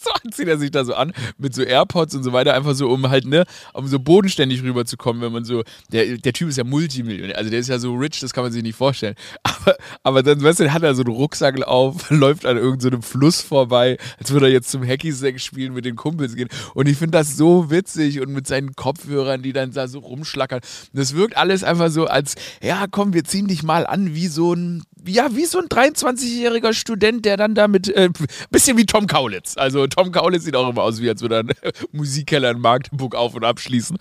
so 0.24 0.30
zieht 0.30 0.48
er 0.48 0.58
sich 0.58 0.70
da 0.70 0.84
so 0.84 0.94
an 0.94 1.12
mit 1.38 1.54
so 1.54 1.62
AirPods 1.62 2.14
und 2.14 2.22
so 2.22 2.32
weiter, 2.32 2.54
einfach 2.54 2.74
so, 2.74 2.88
um 2.88 3.08
halt, 3.08 3.26
ne, 3.26 3.44
um 3.74 3.86
so 3.86 3.98
bodenständig 3.98 4.62
rüberzukommen, 4.62 5.22
wenn 5.22 5.32
man 5.32 5.44
so, 5.44 5.62
der, 5.92 6.16
der 6.18 6.32
Typ 6.32 6.48
ist 6.48 6.56
ja 6.56 6.64
Multimillionär, 6.64 7.36
also 7.36 7.50
der 7.50 7.60
ist 7.60 7.68
ja 7.68 7.78
so 7.78 7.94
rich, 7.94 8.20
das 8.20 8.32
kann 8.32 8.44
man 8.44 8.52
sich 8.52 8.62
nicht 8.62 8.76
vorstellen. 8.76 9.14
Aber, 9.60 9.76
aber 10.04 10.22
dann, 10.22 10.42
weißt 10.42 10.60
du, 10.60 10.72
hat 10.72 10.82
er 10.82 10.94
so 10.94 11.02
einen 11.02 11.12
Rucksack 11.14 11.60
auf, 11.66 12.10
läuft 12.10 12.46
an 12.46 12.56
irgendeinem 12.56 13.02
so 13.02 13.08
Fluss 13.08 13.42
vorbei, 13.42 13.98
als 14.18 14.30
würde 14.30 14.46
er 14.46 14.52
jetzt 14.52 14.70
zum 14.70 14.82
Hacky-Sack 14.82 15.38
spielen, 15.38 15.74
mit 15.74 15.84
den 15.84 15.96
Kumpels 15.96 16.34
gehen. 16.34 16.48
Und 16.72 16.88
ich 16.88 16.96
finde 16.96 17.18
das 17.18 17.36
so 17.36 17.70
witzig 17.70 18.20
und 18.20 18.32
mit 18.32 18.46
seinen 18.46 18.74
Kopfhörern, 18.74 19.42
die 19.42 19.52
dann 19.52 19.72
da 19.72 19.86
so 19.86 19.98
rumschlackern. 19.98 20.60
Das 20.94 21.14
wirkt 21.14 21.36
alles 21.36 21.62
einfach 21.62 21.90
so 21.90 22.06
als, 22.06 22.36
ja, 22.62 22.86
komm, 22.90 23.12
wir 23.12 23.24
ziehen 23.24 23.48
dich 23.48 23.62
mal 23.62 23.86
an 23.86 24.14
wie 24.14 24.28
so 24.28 24.54
ein 24.54 24.82
ja, 25.06 25.34
wie 25.34 25.44
so 25.44 25.58
ein 25.58 25.66
23-jähriger 25.66 26.72
Student, 26.72 27.24
der 27.24 27.36
dann 27.36 27.54
damit, 27.54 27.88
äh, 27.88 28.10
bisschen 28.50 28.76
wie 28.76 28.86
Tom 28.86 29.06
Kaulitz. 29.06 29.56
Also 29.56 29.86
Tom 29.86 30.12
Kaulitz 30.12 30.44
sieht 30.44 30.56
auch 30.56 30.68
immer 30.68 30.82
aus, 30.82 31.00
wie 31.00 31.08
als 31.08 31.22
würde 31.22 31.36
er 31.36 31.40
einen 31.40 31.54
Musikkeller 31.92 32.50
in 32.50 32.60
Magdeburg 32.60 33.14
auf- 33.14 33.34
und 33.34 33.44
abschließen. 33.44 33.98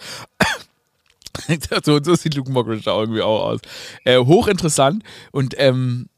so, 1.84 2.04
so 2.04 2.16
sieht 2.16 2.36
Luke 2.36 2.52
Mockridge 2.52 2.84
da 2.86 3.00
irgendwie 3.00 3.22
auch 3.22 3.44
aus. 3.44 3.60
Äh, 4.04 4.18
hochinteressant 4.18 5.04
und 5.32 5.56
ähm, 5.58 6.10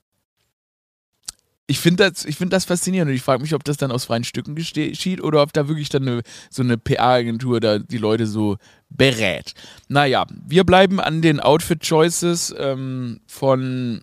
ich 1.72 1.80
finde 1.80 2.12
das, 2.12 2.24
find 2.36 2.52
das 2.52 2.66
faszinierend 2.66 3.10
und 3.10 3.16
ich 3.16 3.22
frage 3.22 3.42
mich, 3.42 3.56
ob 3.56 3.64
das 3.64 3.78
dann 3.78 3.94
aus 3.94 4.04
freien 4.04 4.26
Stücken 4.26 4.56
geschieht 4.56 5.24
oder 5.24 5.42
ob 5.42 5.54
da 5.54 5.70
wirklich 5.70 5.88
dann 5.88 6.06
eine, 6.06 6.22
so 6.50 6.64
eine 6.64 6.78
PR-Agentur 6.78 7.62
da 7.62 7.80
die 7.80 7.98
Leute 7.98 8.28
so 8.28 8.58
berät. 8.90 9.54
Naja, 9.88 10.26
wir 10.46 10.66
bleiben 10.66 11.00
an 11.00 11.22
den 11.22 11.40
Outfit-Choices 11.40 12.54
ähm, 12.58 13.22
von 13.26 14.02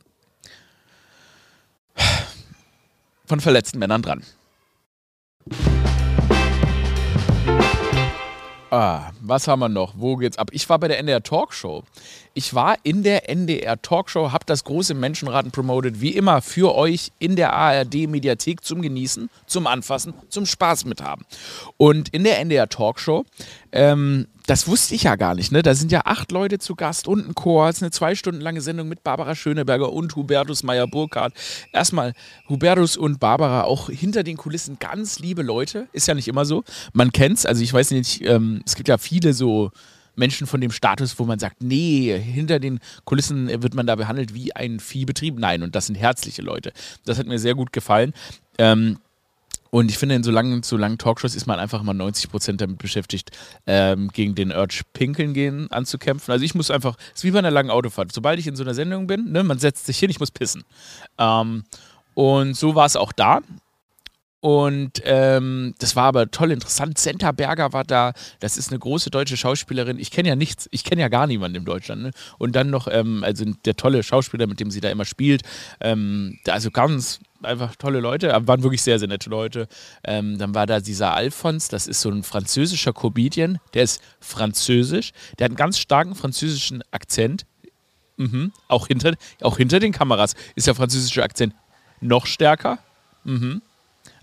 von 3.27 3.41
verletzten 3.41 3.79
Männern 3.79 4.03
dran. 4.03 4.25
Ah, 8.71 9.13
was 9.23 9.49
haben 9.49 9.61
wir 9.61 9.71
noch? 9.71 9.95
Wo 9.97 10.17
geht's 10.17 10.37
ab? 10.37 10.51
Ich 10.53 10.69
war 10.69 10.79
bei 10.79 10.89
der 10.89 10.99
NDR 10.99 11.23
Talkshow. 11.23 11.85
Ich 12.35 12.53
war 12.53 12.77
in 12.83 13.03
der 13.03 13.31
NDR 13.31 13.81
Talkshow, 13.81 14.31
habe 14.31 14.45
das 14.45 14.63
große 14.65 14.93
Menschenraten 14.93 15.51
promoted, 15.51 16.03
wie 16.03 16.11
immer 16.11 16.43
für 16.43 16.75
euch 16.75 17.11
in 17.19 17.35
der 17.35 17.55
ARD 17.55 18.07
Mediathek 18.07 18.63
zum 18.63 18.83
Genießen, 18.83 19.31
zum 19.47 19.67
Anfassen, 19.67 20.13
zum 20.29 20.45
Spaß 20.45 20.85
mit 20.85 21.01
haben. 21.01 21.25
Und 21.79 22.11
in 22.11 22.25
der 22.25 22.41
NDR 22.41 22.69
Talkshow 22.69 23.25
ähm, 23.73 24.27
das 24.49 24.67
wusste 24.67 24.95
ich 24.95 25.03
ja 25.03 25.17
gar 25.17 25.35
nicht, 25.35 25.53
ne? 25.53 25.63
Da 25.63 25.75
sind 25.75 25.93
ja 25.93 26.07
acht 26.07 26.33
Leute 26.33 26.59
zu 26.59 26.75
Gast 26.75 27.07
und 27.07 27.29
ein 27.29 27.35
Chor. 27.35 27.69
Es 27.69 27.77
ist 27.77 27.83
eine 27.83 27.91
zwei 27.91 28.15
Stunden 28.15 28.41
lange 28.41 28.63
Sendung 28.63 28.89
mit 28.89 29.05
Barbara 29.05 29.35
Schöneberger 29.35 29.93
und 29.93 30.17
Hubertus 30.17 30.63
Meyer-Burkhardt. 30.63 31.35
Erstmal 31.71 32.15
Hubertus 32.49 32.97
und 32.97 33.21
Barbara 33.21 33.65
auch 33.65 33.91
hinter 33.91 34.23
den 34.23 34.39
Kulissen 34.39 34.79
ganz 34.79 35.19
liebe 35.19 35.43
Leute. 35.43 35.87
Ist 35.93 36.09
ja 36.09 36.15
nicht 36.15 36.29
immer 36.29 36.47
so. 36.47 36.65
Man 36.95 37.13
kennt's. 37.13 37.45
Also 37.45 37.63
ich 37.63 37.75
weiß 37.75 37.91
nicht, 37.91 38.25
ähm, 38.25 38.63
es 38.65 38.75
gibt 38.75 38.89
ja 38.89 38.97
viele 38.97 39.35
so 39.35 39.71
Menschen 40.17 40.47
von 40.47 40.63
dem 40.63 40.71
Status, 40.71 41.19
wo 41.19 41.25
man 41.25 41.39
sagt, 41.39 41.63
nee, 41.63 42.19
hinter 42.19 42.59
den 42.59 42.81
Kulissen 43.05 43.49
wird 43.63 43.75
man 43.75 43.87
da 43.87 43.97
behandelt 43.97 44.33
wie 44.33 44.57
ein 44.57 44.81
Viehbetrieb. 44.81 45.39
Nein, 45.39 45.63
und 45.63 45.75
das 45.75 45.89
sind 45.89 45.97
herzliche 45.97 46.41
Leute. 46.41 46.73
Das 47.05 47.19
hat 47.19 47.27
mir 47.27 47.39
sehr 47.39 47.55
gut 47.55 47.71
gefallen. 47.71 48.15
Ähm, 48.57 48.97
Und 49.71 49.91
ich 49.91 49.99
finde, 49.99 50.15
in 50.15 50.23
so 50.23 50.31
langen, 50.31 50.63
so 50.63 50.77
langen 50.77 50.99
Talkshows 50.99 51.35
ist 51.35 51.47
man 51.47 51.59
einfach 51.59 51.83
mal 51.83 51.95
90 51.95 52.31
Prozent 52.31 52.61
damit 52.61 52.79
beschäftigt, 52.79 53.31
ähm, 53.67 54.09
gegen 54.09 54.35
den 54.35 54.53
Urge 54.53 54.83
pinkeln 54.93 55.35
gehen 55.35 55.71
anzukämpfen. 55.71 56.33
Also 56.33 56.45
ich 56.45 56.55
muss 56.55 56.71
einfach, 56.71 56.97
es 57.13 57.19
ist 57.19 57.25
wie 57.25 57.31
bei 57.31 57.39
einer 57.39 57.51
langen 57.51 57.71
Autofahrt. 57.71 58.13
Sobald 58.13 58.39
ich 58.39 58.47
in 58.47 58.57
so 58.57 58.63
einer 58.63 58.75
Sendung 58.75 59.07
bin, 59.07 59.33
ne, 59.33 59.45
man 59.45 59.59
setzt 59.59 59.87
sich 59.87 59.99
hin, 59.99 60.11
ich 60.11 60.21
muss 60.21 60.31
pissen. 60.31 60.65
Ähm, 61.19 61.65
und 62.15 62.55
so 62.55 62.75
war 62.75 62.87
es 62.87 62.97
auch 62.97 63.13
da. 63.13 63.41
Und 64.41 65.03
ähm, 65.05 65.75
das 65.81 65.97
war 65.97 66.05
aber 66.05 66.31
toll 66.31 66.53
interessant. 66.53 66.97
Senta 66.99 67.33
Berger 67.33 67.73
war 67.73 67.83
da. 67.83 68.13
Das 68.39 68.57
ist 68.57 68.71
eine 68.71 68.79
große 68.79 69.11
deutsche 69.11 69.37
Schauspielerin. 69.37 69.99
Ich 69.99 70.13
kenne 70.13 70.29
ja 70.29 70.37
nichts, 70.37 70.69
ich 70.71 70.85
kenne 70.85 71.01
ja 71.01 71.09
gar 71.09 71.27
niemanden 71.27 71.57
in 71.57 71.65
Deutschland. 71.65 72.03
Ne? 72.03 72.11
Und 72.39 72.55
dann 72.55 72.71
noch, 72.71 72.87
ähm, 72.89 73.25
also 73.25 73.45
der 73.65 73.75
tolle 73.75 74.03
Schauspieler, 74.05 74.47
mit 74.47 74.61
dem 74.61 74.71
sie 74.71 74.81
da 74.81 74.91
immer 74.91 75.05
spielt. 75.05 75.43
Ähm, 75.81 76.39
also 76.47 76.71
ganz 76.71 77.19
einfach 77.43 77.75
tolle 77.77 77.99
Leute, 77.99 78.33
aber 78.35 78.47
waren 78.47 78.63
wirklich 78.63 78.83
sehr, 78.83 79.01
sehr 79.01 79.09
nette 79.09 79.29
Leute. 79.29 79.67
Ähm, 80.05 80.39
dann 80.39 80.55
war 80.55 80.67
da 80.67 80.81
dieser 80.81 81.15
Alphons, 81.15 81.69
das 81.69 81.89
ist 81.89 82.01
so 82.01 82.11
ein 82.11 82.23
französischer 82.23 82.93
Comedian, 82.93 83.59
der 83.75 83.85
ist 83.85 84.03
französisch, 84.21 85.13
der 85.39 85.47
hat 85.47 85.51
einen 85.51 85.57
ganz 85.57 85.79
starken 85.79 86.15
französischen 86.15 86.83
Akzent. 86.91 87.45
Mhm. 88.17 88.53
Auch, 88.67 88.89
hinter, 88.89 89.15
auch 89.43 89.57
hinter 89.57 89.79
den 89.79 89.93
Kameras 89.93 90.35
ist 90.57 90.67
der 90.67 90.75
französische 90.75 91.23
Akzent 91.23 91.55
noch 92.01 92.27
stärker. 92.27 92.79
Mhm. 93.25 93.63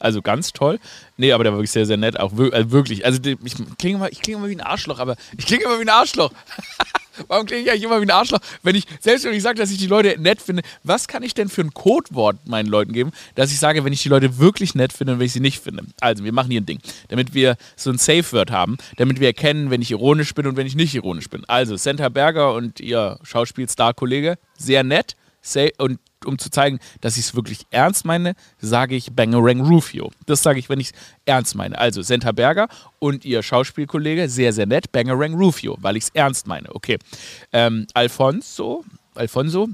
Also 0.06 0.22
ganz 0.22 0.54
toll. 0.54 0.78
Nee, 1.18 1.32
aber 1.32 1.44
der 1.44 1.52
war 1.52 1.58
wirklich 1.58 1.72
sehr, 1.72 1.88
sehr 1.88 1.98
nett. 1.98 2.20
Auch 2.20 2.32
also 2.38 2.70
wirklich. 2.70 3.06
Also 3.06 3.20
ich 3.24 3.56
klinge 3.80 3.96
immer, 3.96 4.12
ich 4.12 4.28
immer 4.28 4.48
wie 4.48 4.56
ein 4.56 4.62
Arschloch, 4.62 5.00
aber 5.00 5.16
ich 5.36 5.48
klinge 5.48 5.64
immer 5.64 5.80
wie 5.80 5.82
ein 5.82 5.90
Arschloch. 5.90 6.32
Warum 7.28 7.48
klinge 7.48 7.64
ich 7.64 7.72
eigentlich 7.72 7.86
immer 7.86 8.00
wie 8.00 8.06
ein 8.06 8.12
Arschloch? 8.12 8.38
Wenn 8.62 8.76
ich, 8.76 8.86
selbst 9.00 9.26
wenn 9.26 9.34
ich 9.34 9.42
sage, 9.42 9.58
dass 9.58 9.72
ich 9.72 9.80
die 9.80 9.88
Leute 9.88 10.22
nett 10.22 10.44
finde, 10.44 10.62
was 10.84 11.08
kann 11.08 11.24
ich 11.24 11.34
denn 11.34 11.50
für 11.50 11.62
ein 11.62 11.74
Codewort 11.74 12.38
meinen 12.46 12.68
Leuten 12.68 12.94
geben, 12.94 13.14
dass 13.34 13.52
ich 13.52 13.58
sage, 13.58 13.84
wenn 13.84 13.94
ich 13.94 14.04
die 14.04 14.10
Leute 14.10 14.38
wirklich 14.38 14.76
nett 14.76 14.94
finde 14.94 15.14
und 15.14 15.20
wenn 15.20 15.26
ich 15.26 15.34
sie 15.34 15.40
nicht 15.40 15.64
finde? 15.64 15.86
Also, 16.02 16.24
wir 16.24 16.34
machen 16.34 16.52
hier 16.52 16.62
ein 16.62 16.68
Ding, 16.68 16.82
damit 17.08 17.34
wir 17.34 17.56
so 17.76 17.90
ein 17.90 17.98
Safe-Word 17.98 18.52
haben, 18.52 18.78
damit 18.98 19.20
wir 19.20 19.28
erkennen, 19.28 19.72
wenn 19.72 19.82
ich 19.82 19.90
ironisch 19.90 20.36
bin 20.36 20.46
und 20.46 20.56
wenn 20.56 20.68
ich 20.68 20.76
nicht 20.76 20.94
ironisch 20.94 21.32
bin. 21.32 21.46
Also, 21.46 21.78
Senta 21.78 22.10
Berger 22.10 22.54
und 22.54 22.80
ihr 22.80 23.18
Schauspielstar-Kollege, 23.24 24.38
sehr 24.56 24.84
nett 24.84 25.16
und 25.78 26.00
um 26.26 26.38
zu 26.38 26.50
zeigen, 26.50 26.80
dass 27.02 27.18
ich 27.18 27.26
es 27.26 27.36
wirklich 27.36 27.66
ernst 27.72 28.06
meine, 28.06 28.36
sage 28.60 28.96
ich 28.96 29.14
Bangerang 29.14 29.62
Rufio. 29.62 30.12
Das 30.26 30.44
sage 30.44 30.60
ich, 30.60 30.70
wenn 30.70 30.80
ich 30.80 30.88
es 30.88 30.94
ernst 31.26 31.56
meine. 31.56 31.78
Also 31.78 32.02
Senta 32.02 32.32
Berger 32.32 32.68
und 33.00 33.26
ihr 33.26 33.44
Schauspielkollege, 33.44 34.30
sehr, 34.30 34.54
sehr 34.54 34.66
nett, 34.66 34.92
Bangerang 34.92 35.34
Rufio, 35.34 35.78
weil 35.82 35.98
ich 35.98 36.06
es 36.06 36.10
ernst 36.14 36.48
meine. 36.48 36.74
Okay. 36.74 36.98
Ähm, 37.54 37.88
Alfonso, 37.94 38.84
Alfonso, 39.14 39.70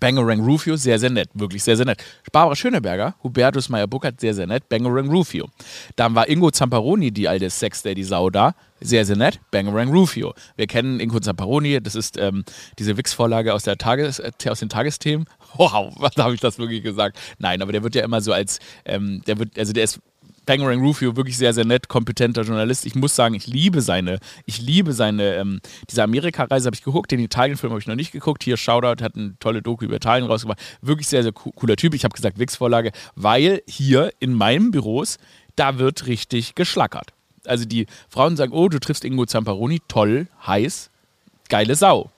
Bangerang 0.00 0.40
Rufio, 0.40 0.76
sehr, 0.76 0.98
sehr 0.98 1.10
nett. 1.10 1.28
Wirklich 1.34 1.62
sehr, 1.62 1.76
sehr 1.76 1.86
nett. 1.86 2.02
Barbara 2.32 2.56
Schöneberger, 2.56 3.14
Hubertus 3.22 3.68
Meyer-Buckert, 3.68 4.20
sehr, 4.20 4.34
sehr 4.34 4.46
nett. 4.46 4.68
Bangerang 4.68 5.10
Rufio. 5.10 5.48
Dann 5.96 6.14
war 6.14 6.28
Ingo 6.28 6.50
Zamparoni, 6.50 7.10
die 7.10 7.28
alte 7.28 7.48
Sex-Daddy-Sau 7.48 8.30
da. 8.30 8.54
Sehr, 8.80 9.04
sehr 9.06 9.16
nett. 9.16 9.40
Bangerang 9.50 9.90
Rufio. 9.90 10.34
Wir 10.56 10.66
kennen 10.66 10.98
Ingo 11.00 11.20
Zamparoni, 11.20 11.80
das 11.80 11.94
ist 11.94 12.16
ähm, 12.18 12.44
diese 12.78 12.96
Wix-Vorlage 12.96 13.54
aus, 13.54 13.66
äh, 13.66 13.76
aus 14.48 14.60
den 14.60 14.68
Tagesthemen. 14.68 15.26
Wow, 15.58 15.92
was 15.98 16.16
habe 16.16 16.32
ich 16.32 16.40
das 16.40 16.58
wirklich 16.58 16.82
gesagt? 16.82 17.18
Nein, 17.38 17.60
aber 17.60 17.72
der 17.72 17.82
wird 17.82 17.94
ja 17.94 18.02
immer 18.02 18.22
so 18.22 18.32
als, 18.32 18.58
ähm, 18.86 19.20
der 19.26 19.38
wird, 19.38 19.58
also 19.58 19.74
der 19.74 19.84
ist 19.84 20.00
Bangerang 20.44 20.80
Rufio 20.80 21.16
wirklich 21.16 21.36
sehr, 21.36 21.54
sehr 21.54 21.64
nett, 21.64 21.88
kompetenter 21.88 22.42
Journalist. 22.42 22.84
Ich 22.86 22.94
muss 22.94 23.14
sagen, 23.14 23.34
ich 23.34 23.46
liebe 23.46 23.80
seine, 23.80 24.18
ich 24.44 24.60
liebe 24.60 24.92
seine, 24.92 25.36
ähm, 25.36 25.60
diese 25.88 26.02
Amerika-Reise 26.02 26.66
habe 26.66 26.74
ich 26.74 26.82
geguckt, 26.82 27.12
den 27.12 27.20
Italien-Film 27.20 27.70
habe 27.70 27.80
ich 27.80 27.86
noch 27.86 27.94
nicht 27.94 28.12
geguckt. 28.12 28.42
Hier 28.42 28.56
Shoutout 28.56 29.02
hat 29.02 29.14
eine 29.16 29.38
tolle 29.38 29.62
Doku 29.62 29.84
über 29.84 29.96
Italien 29.96 30.26
rausgebracht. 30.26 30.60
Wirklich 30.80 31.08
sehr, 31.08 31.22
sehr 31.22 31.32
cooler 31.32 31.76
Typ. 31.76 31.94
Ich 31.94 32.04
habe 32.04 32.14
gesagt 32.14 32.38
Wix-Vorlage, 32.38 32.92
weil 33.14 33.62
hier 33.66 34.12
in 34.18 34.32
meinen 34.34 34.70
Büros, 34.72 35.18
da 35.56 35.78
wird 35.78 36.06
richtig 36.06 36.54
geschlackert. 36.54 37.12
Also 37.44 37.64
die 37.64 37.86
Frauen 38.08 38.36
sagen, 38.36 38.52
oh, 38.52 38.68
du 38.68 38.78
triffst 38.78 39.04
Ingo 39.04 39.26
Zamparoni, 39.26 39.80
toll, 39.88 40.28
heiß, 40.46 40.90
geile 41.48 41.74
Sau. 41.74 42.10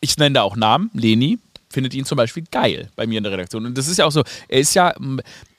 Ich 0.00 0.16
nenne 0.16 0.34
da 0.34 0.42
auch 0.42 0.56
Namen, 0.56 0.90
Leni, 0.94 1.38
findet 1.70 1.94
ihn 1.94 2.04
zum 2.04 2.16
Beispiel 2.16 2.44
geil 2.50 2.88
bei 2.96 3.06
mir 3.06 3.18
in 3.18 3.24
der 3.24 3.32
Redaktion. 3.32 3.66
Und 3.66 3.76
das 3.76 3.88
ist 3.88 3.98
ja 3.98 4.06
auch 4.06 4.12
so, 4.12 4.22
er 4.48 4.60
ist 4.60 4.74
ja, 4.74 4.94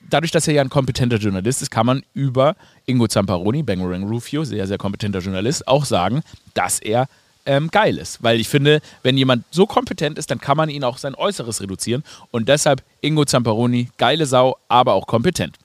dadurch, 0.09 0.31
dass 0.31 0.47
er 0.47 0.53
ja 0.55 0.61
ein 0.61 0.69
kompetenter 0.69 1.17
Journalist 1.17 1.61
ist, 1.61 1.71
kann 1.71 1.85
man 1.85 2.03
über 2.13 2.55
Ingo 2.85 3.07
Zamparoni, 3.07 3.63
Bangerang 3.63 4.03
Rufio, 4.07 4.43
sehr, 4.43 4.67
sehr 4.67 4.77
kompetenter 4.77 5.19
Journalist, 5.19 5.67
auch 5.67 5.85
sagen, 5.85 6.21
dass 6.53 6.79
er 6.79 7.07
ähm, 7.45 7.69
geil 7.71 7.97
ist. 7.97 8.21
Weil 8.23 8.39
ich 8.39 8.47
finde, 8.47 8.81
wenn 9.03 9.17
jemand 9.17 9.45
so 9.51 9.65
kompetent 9.65 10.17
ist, 10.17 10.29
dann 10.31 10.39
kann 10.39 10.57
man 10.57 10.69
ihn 10.69 10.83
auch 10.83 10.97
sein 10.97 11.15
Äußeres 11.15 11.61
reduzieren. 11.61 12.03
Und 12.31 12.49
deshalb 12.49 12.83
Ingo 13.01 13.25
Zamparoni, 13.25 13.89
geile 13.97 14.25
Sau, 14.25 14.57
aber 14.67 14.93
auch 14.93 15.07
kompetent. 15.07 15.57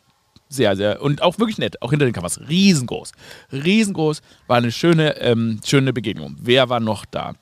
Sehr, 0.49 0.77
sehr. 0.77 1.03
Und 1.03 1.21
auch 1.21 1.39
wirklich 1.39 1.59
nett. 1.59 1.83
Auch 1.83 1.91
hinter 1.91 2.05
den 2.05 2.13
Kameras. 2.13 2.41
Riesengroß. 2.49 3.13
Riesengroß. 3.53 4.23
War 4.47 4.59
eine 4.59 4.71
schöne, 4.71 5.17
ähm, 5.21 5.61
schöne 5.65 5.93
Begegnung. 5.93 6.37
Wer 6.41 6.69
war 6.69 6.81
noch 6.81 7.05
da? 7.07 7.35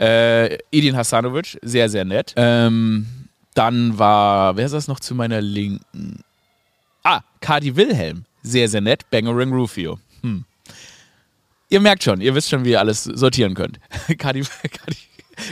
Äh, 0.00 0.58
Edin 0.72 0.96
Hasanovic, 0.96 1.58
sehr, 1.62 1.88
sehr 1.88 2.04
nett. 2.04 2.32
Ähm, 2.36 3.06
dann 3.54 3.98
war, 3.98 4.56
wer 4.56 4.68
das 4.68 4.88
noch 4.88 5.00
zu 5.00 5.14
meiner 5.14 5.40
Linken? 5.40 6.24
Ah, 7.02 7.20
Cardi 7.40 7.76
Wilhelm. 7.76 8.24
Sehr, 8.42 8.68
sehr 8.68 8.80
nett. 8.80 9.08
Bangerang 9.10 9.52
Rufio. 9.52 9.98
Hm. 10.22 10.44
Ihr 11.68 11.80
merkt 11.80 12.02
schon, 12.02 12.20
ihr 12.20 12.34
wisst 12.34 12.50
schon, 12.50 12.64
wie 12.64 12.70
ihr 12.70 12.80
alles 12.80 13.04
sortieren 13.04 13.54
könnt. 13.54 13.78
Cardi, 14.18 14.42
Cardi. 14.42 14.96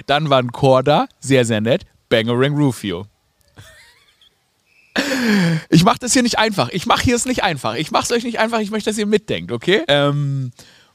Dann 0.06 0.30
waren 0.30 0.52
Korda, 0.52 1.08
sehr, 1.20 1.44
sehr 1.44 1.60
nett. 1.60 1.84
Bangerang 2.08 2.54
Rufio. 2.54 3.06
Ich 5.70 5.84
mache 5.84 5.98
das 6.00 6.12
hier 6.12 6.22
nicht 6.22 6.38
einfach. 6.38 6.68
Ich 6.70 6.84
mache 6.86 7.02
hier 7.02 7.16
es 7.16 7.24
nicht 7.24 7.42
einfach. 7.42 7.74
Ich 7.74 7.90
mache 7.90 8.04
es 8.04 8.12
euch 8.12 8.24
nicht 8.24 8.38
einfach. 8.38 8.60
Ich 8.60 8.70
möchte, 8.70 8.90
dass 8.90 8.98
ihr 8.98 9.06
mitdenkt, 9.06 9.52
okay? 9.52 9.82
Ähm, 9.88 10.52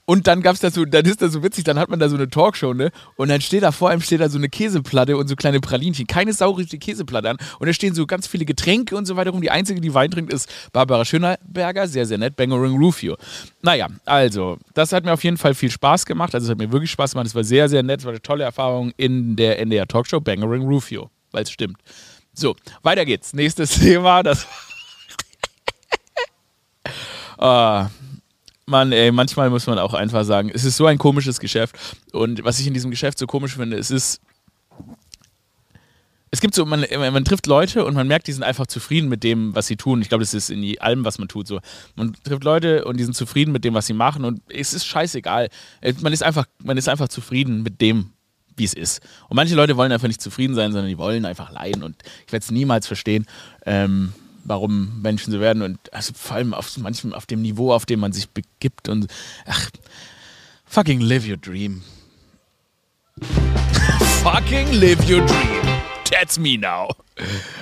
und 0.09 0.25
dann 0.25 0.41
gab's 0.41 0.61
da 0.61 0.71
so, 0.71 0.85
dann 0.85 1.03
ist 1.03 1.21
das 1.21 1.33
so 1.33 1.43
witzig, 1.43 1.65
dann 1.65 1.77
hat 1.77 1.89
man 1.89 1.99
da 1.99 2.07
so 2.07 2.15
eine 2.15 2.29
Talkshow, 2.29 2.73
ne? 2.73 2.91
Und 3.17 3.27
dann 3.27 3.41
steht 3.41 3.63
da 3.63 3.73
vor 3.73 3.89
einem 3.89 3.99
steht 3.99 4.21
da 4.21 4.29
so 4.29 4.37
eine 4.37 4.47
Käseplatte 4.47 5.17
und 5.17 5.27
so 5.27 5.35
kleine 5.35 5.59
Pralinchen. 5.59 6.07
Keine 6.07 6.31
saurige 6.31 6.77
Käseplatte 6.77 7.29
an. 7.29 7.37
Und 7.59 7.67
da 7.67 7.73
stehen 7.73 7.93
so 7.93 8.05
ganz 8.05 8.25
viele 8.25 8.45
Getränke 8.45 8.95
und 8.95 9.05
so 9.05 9.17
weiter 9.17 9.31
rum. 9.31 9.41
Die 9.41 9.51
einzige, 9.51 9.81
die 9.81 9.93
Wein 9.93 10.09
trinkt, 10.09 10.31
ist 10.31 10.49
Barbara 10.71 11.03
Schönerberger. 11.03 11.89
Sehr, 11.89 12.05
sehr 12.05 12.17
nett. 12.17 12.37
Bangerang 12.37 12.77
Rufio. 12.77 13.17
Naja, 13.61 13.89
also, 14.05 14.57
das 14.73 14.93
hat 14.93 15.03
mir 15.03 15.11
auf 15.11 15.25
jeden 15.25 15.35
Fall 15.35 15.53
viel 15.53 15.69
Spaß 15.71 16.05
gemacht. 16.05 16.33
Also, 16.33 16.45
es 16.45 16.51
hat 16.51 16.57
mir 16.57 16.71
wirklich 16.71 16.91
Spaß 16.91 17.11
gemacht. 17.11 17.27
Es 17.27 17.35
war 17.35 17.43
sehr, 17.43 17.67
sehr 17.67 17.83
nett. 17.83 17.99
Es 17.99 18.05
war 18.05 18.13
eine 18.13 18.21
tolle 18.21 18.45
Erfahrung 18.45 18.93
in 18.95 19.35
der 19.35 19.59
NDR 19.59 19.89
Talkshow. 19.89 20.21
Bangerang 20.21 20.61
Rufio. 20.61 21.09
Weil 21.31 21.43
es 21.43 21.51
stimmt. 21.51 21.81
So, 22.31 22.55
weiter 22.81 23.03
geht's. 23.03 23.33
Nächstes 23.33 23.71
Thema. 23.79 24.23
Das. 24.23 24.47
uh, 27.41 27.87
Mann, 28.69 28.91
ey, 28.91 29.13
manchmal 29.13 29.49
muss 29.49 29.65
man 29.65 29.79
auch 29.79 29.93
einfach 29.93 30.25
sagen, 30.25 30.51
es 30.53 30.65
ist 30.65 30.75
so 30.75 30.85
ein 30.87 30.97
komisches 30.97 31.39
Geschäft. 31.39 31.77
Und 32.11 32.43
was 32.43 32.59
ich 32.59 32.67
in 32.67 32.73
diesem 32.73 32.91
Geschäft 32.91 33.17
so 33.17 33.25
komisch 33.25 33.55
finde, 33.55 33.77
es 33.77 33.89
ist. 33.91 34.21
Es 36.29 36.41
gibt 36.41 36.53
so, 36.53 36.65
man, 36.65 36.85
man 36.91 37.23
trifft 37.23 37.47
Leute 37.47 37.85
und 37.85 37.93
man 37.93 38.05
merkt, 38.05 38.27
die 38.27 38.33
sind 38.33 38.43
einfach 38.43 38.67
zufrieden 38.67 39.07
mit 39.07 39.23
dem, 39.23 39.55
was 39.55 39.67
sie 39.67 39.77
tun. 39.77 40.01
Ich 40.01 40.09
glaube, 40.09 40.23
das 40.23 40.33
ist 40.33 40.49
in 40.49 40.77
allem, 40.81 41.05
was 41.05 41.17
man 41.17 41.29
tut, 41.29 41.47
so. 41.47 41.61
Man 41.95 42.13
trifft 42.25 42.43
Leute 42.43 42.83
und 42.83 42.97
die 42.97 43.05
sind 43.05 43.13
zufrieden 43.13 43.53
mit 43.53 43.63
dem, 43.63 43.73
was 43.73 43.87
sie 43.87 43.93
machen 43.93 44.25
und 44.25 44.41
es 44.49 44.73
ist 44.73 44.85
scheißegal. 44.85 45.47
Man 46.01 46.11
ist 46.11 46.23
einfach, 46.23 46.45
man 46.61 46.77
ist 46.77 46.89
einfach 46.89 47.07
zufrieden 47.07 47.63
mit 47.63 47.79
dem, 47.79 48.11
wie 48.57 48.65
es 48.65 48.73
ist. 48.73 49.01
Und 49.29 49.37
manche 49.37 49.55
Leute 49.55 49.77
wollen 49.77 49.93
einfach 49.93 50.09
nicht 50.09 50.21
zufrieden 50.21 50.53
sein, 50.53 50.73
sondern 50.73 50.89
die 50.89 50.97
wollen 50.97 51.23
einfach 51.23 51.49
leiden 51.53 51.81
und 51.81 51.95
ich 52.25 52.33
werde 52.33 52.43
es 52.43 52.51
niemals 52.51 52.87
verstehen. 52.87 53.25
Ähm, 53.65 54.11
warum 54.47 55.01
Menschen 55.01 55.31
so 55.31 55.39
werden 55.39 55.61
und 55.61 55.93
also 55.93 56.13
vor 56.15 56.37
allem 56.37 56.53
auf 56.53 56.75
manchem 56.77 57.13
auf 57.13 57.25
dem 57.25 57.41
Niveau, 57.41 57.73
auf 57.73 57.85
dem 57.85 57.99
man 57.99 58.13
sich 58.13 58.29
begibt 58.29 58.87
und 58.89 59.07
ach, 59.45 59.69
fucking 60.65 61.01
live 61.01 61.27
your 61.27 61.37
dream. 61.37 61.83
fucking 64.23 64.71
live 64.71 64.99
your 65.09 65.25
dream. 65.25 65.61
That's 66.09 66.39
me 66.39 66.57
now. 66.57 66.89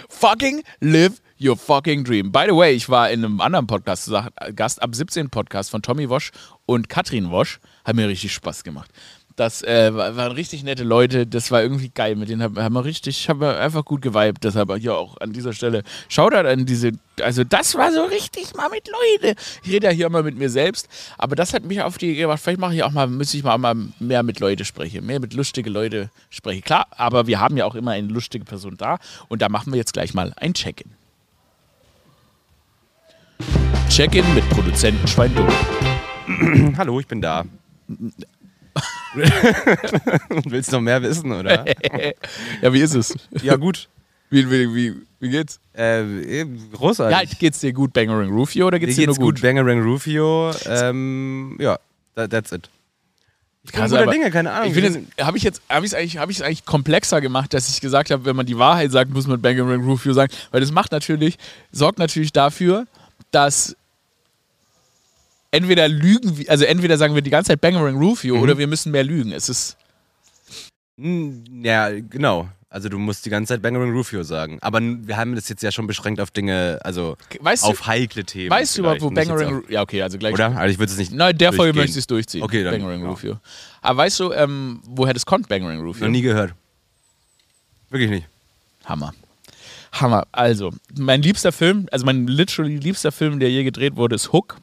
fucking 0.10 0.64
live 0.80 1.22
your 1.40 1.58
fucking 1.58 2.04
dream. 2.04 2.32
By 2.32 2.46
the 2.48 2.56
way, 2.56 2.74
ich 2.74 2.88
war 2.88 3.10
in 3.10 3.26
einem 3.26 3.42
anderen 3.42 3.66
Podcast 3.68 4.12
Gast 4.56 4.82
ab 4.82 4.94
17 4.94 5.30
Podcast 5.30 5.72
von 5.72 5.82
Tommy 5.82 6.10
Wosch 6.10 6.32
und 6.66 6.88
Katrin 6.88 7.32
Wosch. 7.32 7.60
Hat 7.84 7.96
mir 7.96 8.08
richtig 8.08 8.34
Spaß 8.34 8.64
gemacht. 8.64 8.92
Das 9.36 9.62
äh, 9.64 9.94
waren 9.94 10.32
richtig 10.32 10.64
nette 10.64 10.86
Leute. 10.86 11.28
Das 11.28 11.52
war 11.52 11.62
irgendwie 11.62 11.90
geil. 11.90 12.16
Mit 12.16 12.30
denen 12.30 12.42
haben, 12.42 12.58
haben 12.58 12.74
wir 12.74 12.86
richtig, 12.86 13.28
haben 13.28 13.42
wir 13.42 13.60
einfach 13.60 13.84
gut 13.84 14.02
geweibt. 14.02 14.46
Deshalb 14.46 14.74
hier 14.78 14.96
auch 14.96 15.18
an 15.18 15.34
dieser 15.34 15.52
Stelle 15.52 15.84
Shoutout 16.08 16.48
an 16.48 16.66
diese. 16.66 16.94
Also, 17.22 17.44
das 17.44 17.76
war 17.76 17.92
so 17.92 18.04
richtig 18.06 18.56
mal 18.56 18.70
mit 18.70 18.88
Leute. 18.88 19.36
Ich 19.64 19.72
rede 19.74 19.88
ja 19.88 19.94
hier 19.94 20.06
immer 20.06 20.24
mit 20.24 20.38
mir 20.38 20.50
selbst. 20.50 20.88
Aber 21.18 21.36
das 21.36 21.54
hat 21.54 21.66
mich 21.66 21.82
auf 21.82 21.98
die 21.98 22.16
gemacht. 22.16 22.40
Vielleicht 22.42 22.62
mache 22.62 22.76
ich 22.76 22.84
auch 22.84 22.92
mal, 22.92 23.08
müsste 23.08 23.36
ich 23.36 23.44
mal, 23.44 23.58
mal 23.58 23.76
mehr 24.00 24.24
mit 24.24 24.40
Leute 24.40 24.64
sprechen. 24.64 25.06
Mehr 25.06 25.20
mit 25.20 25.34
lustige 25.34 25.70
Leute 25.70 26.10
sprechen. 26.30 26.62
Klar, 26.62 26.88
aber 26.92 27.28
wir 27.28 27.42
haben 27.42 27.58
ja 27.58 27.66
auch 27.66 27.76
immer 27.76 27.92
eine 27.92 28.08
lustige 28.08 28.46
Person 28.46 28.78
da. 28.78 29.00
Und 29.28 29.42
da 29.42 29.50
machen 29.50 29.74
wir 29.74 29.78
jetzt 29.78 29.92
gleich 29.92 30.14
mal 30.14 30.32
ein 30.38 30.54
Check-in. 30.54 30.92
Check-in 33.90 34.34
mit 34.34 34.50
Produzenten 34.50 35.06
Schwein 35.10 35.34
Hallo, 36.78 37.02
ich 37.02 37.08
bin 37.08 37.22
da. 37.22 37.44
Willst 40.46 40.72
du 40.72 40.76
noch 40.78 40.82
mehr 40.82 41.02
wissen, 41.02 41.32
oder? 41.32 41.66
ja, 42.62 42.74
wie 42.74 42.80
ist 42.82 42.94
es? 42.96 43.16
Ja, 43.42 43.56
gut. 43.56 43.88
Wie, 44.30 44.50
wie, 44.50 44.76
wie, 44.76 44.94
wie 45.20 45.30
geht's? 45.30 45.60
Äh, 45.78 46.40
Ja, 46.40 46.46
großartig. 46.74 47.40
geht's 47.40 47.60
dir 47.60 47.74
gut, 47.74 47.94
Bangering 47.94 48.32
Rufio, 48.32 48.68
oder 48.68 48.80
geht's 48.80 48.96
dir 48.96 49.06
nur 49.06 49.16
geht's 49.16 49.24
gut, 49.24 49.36
gut? 49.36 49.42
Bangerang 49.42 49.82
Rufio. 49.84 50.52
Ähm, 50.66 51.58
ja, 51.60 51.78
that, 52.16 52.32
that's 52.32 52.52
it. 52.52 52.70
Ich 53.64 53.72
bin 53.72 53.80
Krass, 53.82 53.92
guter 53.92 54.12
Dinge, 54.12 54.30
keine 54.30 54.52
Ahnung. 54.52 54.76
Habe 55.20 55.38
ich 55.38 55.46
es 55.46 55.62
eigentlich, 55.70 56.16
es 56.20 56.42
eigentlich 56.42 56.66
komplexer 56.66 57.20
gemacht, 57.22 57.54
dass 57.54 57.70
ich 57.70 57.82
gesagt 57.82 58.12
habe, 58.12 58.26
wenn 58.26 58.36
man 58.36 58.46
die 58.46 58.58
Wahrheit 58.58 58.92
sagt, 58.92 59.12
muss 59.12 59.26
man 59.26 59.42
Bangering 59.42 59.84
Rufio 59.84 60.14
sagen, 60.14 60.32
weil 60.52 60.62
das 60.62 60.72
macht 60.72 60.92
natürlich, 60.92 61.38
sorgt 61.72 61.98
natürlich 61.98 62.32
dafür, 62.32 62.86
dass 63.32 63.76
entweder 65.56 65.88
lügen, 65.88 66.38
wir- 66.38 66.50
also 66.50 66.66
entweder 66.66 66.98
sagen 66.98 67.16
wir 67.16 67.22
die 67.22 67.30
ganze 67.32 67.50
Zeit 67.50 67.62
Bangering 67.62 67.98
Rufio 67.98 68.36
Mhm. 68.36 68.42
oder 68.42 68.58
wir 68.58 68.68
müssen 68.68 68.92
mehr 68.92 69.04
lügen. 69.04 69.32
Es 69.32 69.50
ist 69.50 69.78
Hm, 70.98 71.44
Ja, 71.64 71.90
genau. 71.90 72.48
Also 72.70 72.90
du 72.90 72.98
musst 73.00 73.26
die 73.26 73.30
ganze 73.30 73.54
Zeit 73.54 73.62
Bangerang 73.62 73.92
Rufio 73.94 74.24
sagen. 74.24 74.58
Aber 74.62 74.82
wir 74.82 75.16
haben 75.16 75.34
das 75.36 75.48
jetzt 75.48 75.64
ja 75.64 75.72
schon 75.72 75.88
beschränkt 75.88 76.20
auf 76.20 76.32
Dinge, 76.32 76.78
also 76.84 77.16
weißt 77.40 77.64
auf 77.64 77.80
du, 77.80 77.86
heikle 77.88 78.26
Themen. 78.26 78.50
weißt 78.50 78.76
du 78.78 78.82
überhaupt, 78.82 79.02
wo 79.02 79.10
Bangering 79.10 79.56
Rufio, 79.56 79.72
ja 79.72 79.82
okay, 79.82 80.02
also 80.02 80.18
gleich, 80.18 80.34
Oder? 80.34 80.58
Also 80.58 80.74
ich 80.74 80.80
würde 80.80 80.92
es 80.92 80.98
nicht. 80.98 81.14
Nein, 81.14 81.38
der 81.38 81.54
Folge 81.54 81.74
möchte 81.78 81.92
ich 81.92 81.98
es 82.00 82.08
durchziehen. 82.08 82.44
Okay, 82.44 82.64
dann, 82.64 82.74
Bangering 82.74 83.02
ja. 83.04 83.10
Rufio. 83.10 83.40
Aber 83.82 83.98
weißt 84.00 84.20
du, 84.20 84.32
ähm, 84.34 84.82
woher 84.88 85.14
das 85.14 85.26
kommt, 85.26 85.48
Bangering 85.48 85.80
Rufio? 85.82 86.06
Noch 86.06 86.12
nie 86.12 86.22
gehört. 86.22 86.54
Wirklich 87.90 88.10
nicht. 88.10 88.28
Hammer. 88.84 89.14
Hammer. 89.94 90.28
Also, 90.34 90.74
mein 90.98 91.22
liebster 91.22 91.54
Film, 91.54 91.88
also 91.92 92.06
mein 92.06 92.28
literally 92.28 92.76
liebster 92.78 93.14
Film, 93.14 93.40
der 93.40 93.50
je 93.52 93.64
gedreht 93.64 93.96
wurde, 93.96 94.16
ist 94.16 94.34
Hook. 94.34 94.58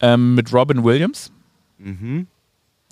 Ähm, 0.00 0.34
mit 0.34 0.52
Robin 0.52 0.84
Williams. 0.84 1.32
Mhm. 1.78 2.26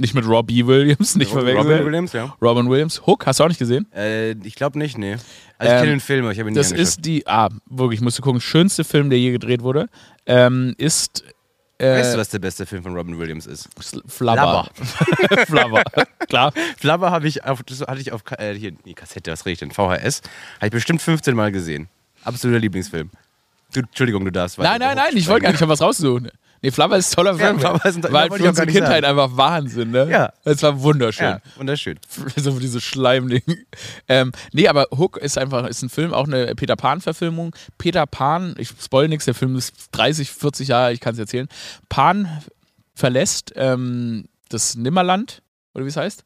Nicht 0.00 0.14
mit 0.14 0.26
Robbie 0.26 0.66
Williams, 0.66 1.14
nicht 1.16 1.30
verwechseln. 1.30 1.66
Robin 1.68 1.86
Williams, 1.86 2.12
ja. 2.12 2.34
Robin 2.42 2.68
Williams. 2.68 3.06
Hook, 3.06 3.26
hast 3.26 3.38
du 3.38 3.44
auch 3.44 3.48
nicht 3.48 3.58
gesehen? 3.58 3.86
Äh, 3.94 4.32
ich 4.32 4.56
glaube 4.56 4.76
nicht, 4.78 4.98
nee. 4.98 5.12
Also 5.12 5.22
ich 5.60 5.68
Ähm, 5.68 5.78
kenne 5.78 5.90
den 5.90 6.00
Film, 6.00 6.24
aber 6.24 6.32
ich 6.32 6.38
habe 6.40 6.50
ihn 6.50 6.54
Das 6.54 6.72
angeschaut. 6.72 6.88
ist 6.88 7.04
die, 7.06 7.26
ah, 7.28 7.48
wirklich, 7.66 8.00
musst 8.00 8.18
du 8.18 8.22
gucken, 8.22 8.40
schönste 8.40 8.82
Film, 8.82 9.08
der 9.08 9.18
je 9.20 9.30
gedreht 9.30 9.62
wurde, 9.62 9.88
ähm, 10.26 10.74
ist 10.78 11.22
äh, 11.78 11.98
Weißt 11.98 12.14
du, 12.14 12.18
was 12.18 12.28
der 12.30 12.38
beste 12.38 12.66
Film 12.66 12.82
von 12.82 12.94
Robin 12.96 13.18
Williams 13.18 13.46
ist? 13.46 13.68
Flubber. 14.06 14.68
Flubber, 15.46 15.82
klar. 16.28 16.52
Flubber 16.78 17.10
habe 17.10 17.26
ich 17.28 17.44
auf, 17.44 17.62
das 17.64 17.80
hatte 17.80 18.00
ich 18.00 18.10
auf 18.12 18.22
äh, 18.38 18.54
hier, 18.54 18.72
nee, 18.84 18.94
Kassette, 18.94 19.30
was 19.32 19.44
rede 19.44 19.52
ich 19.54 19.58
denn? 19.60 19.70
VHS. 19.70 20.22
Habe 20.56 20.66
ich 20.66 20.70
bestimmt 20.72 21.02
15 21.02 21.34
Mal 21.36 21.50
gesehen. 21.52 21.88
Absoluter 22.24 22.60
Lieblingsfilm. 22.60 23.10
Du, 23.72 23.80
Entschuldigung, 23.80 24.24
du 24.24 24.30
darfst. 24.32 24.58
Nein, 24.58 24.78
nein, 24.80 24.96
nein, 24.96 25.16
ich 25.16 25.26
wollte 25.28 25.42
gar 25.42 25.52
nicht 25.52 25.62
auf 25.62 25.68
was 25.68 25.80
raussuchen. 25.82 26.30
Nee, 26.64 26.70
Flubber 26.70 26.96
ist 26.96 27.12
ein 27.12 27.16
toller 27.16 27.32
Ja, 27.32 27.46
Film. 27.48 27.60
Flubber 27.60 27.84
ist 27.84 27.96
ein- 27.96 28.02
war 28.04 28.10
ja, 28.24 28.30
halt 28.30 28.40
für 28.42 28.48
unsere 28.48 28.66
Kindheit 28.66 29.04
sagen. 29.04 29.18
einfach 29.20 29.36
Wahnsinn, 29.36 29.90
ne? 29.90 30.08
Ja. 30.10 30.32
Es 30.44 30.62
war 30.62 30.80
wunderschön. 30.80 31.26
Ja, 31.26 31.40
wunderschön. 31.56 31.98
so 32.36 32.58
diese 32.58 32.80
Schleimding. 32.80 33.42
Ähm, 34.08 34.32
nee, 34.52 34.66
aber 34.66 34.86
Hook 34.96 35.18
ist 35.18 35.36
einfach, 35.36 35.66
ist 35.68 35.82
ein 35.82 35.90
Film, 35.90 36.14
auch 36.14 36.26
eine 36.26 36.54
Peter 36.54 36.74
Pan-Verfilmung. 36.74 37.54
Peter 37.76 38.06
Pan, 38.06 38.54
ich 38.56 38.70
spoil 38.82 39.08
nichts, 39.08 39.26
der 39.26 39.34
Film 39.34 39.56
ist 39.56 39.74
30, 39.92 40.30
40 40.30 40.68
Jahre, 40.68 40.94
ich 40.94 41.00
kann 41.00 41.12
es 41.12 41.18
erzählen. 41.20 41.48
Pan 41.90 42.26
verlässt 42.94 43.52
ähm, 43.56 44.24
das 44.48 44.74
Nimmerland, 44.74 45.42
oder 45.74 45.84
wie 45.84 45.90
es 45.90 45.98
heißt, 45.98 46.24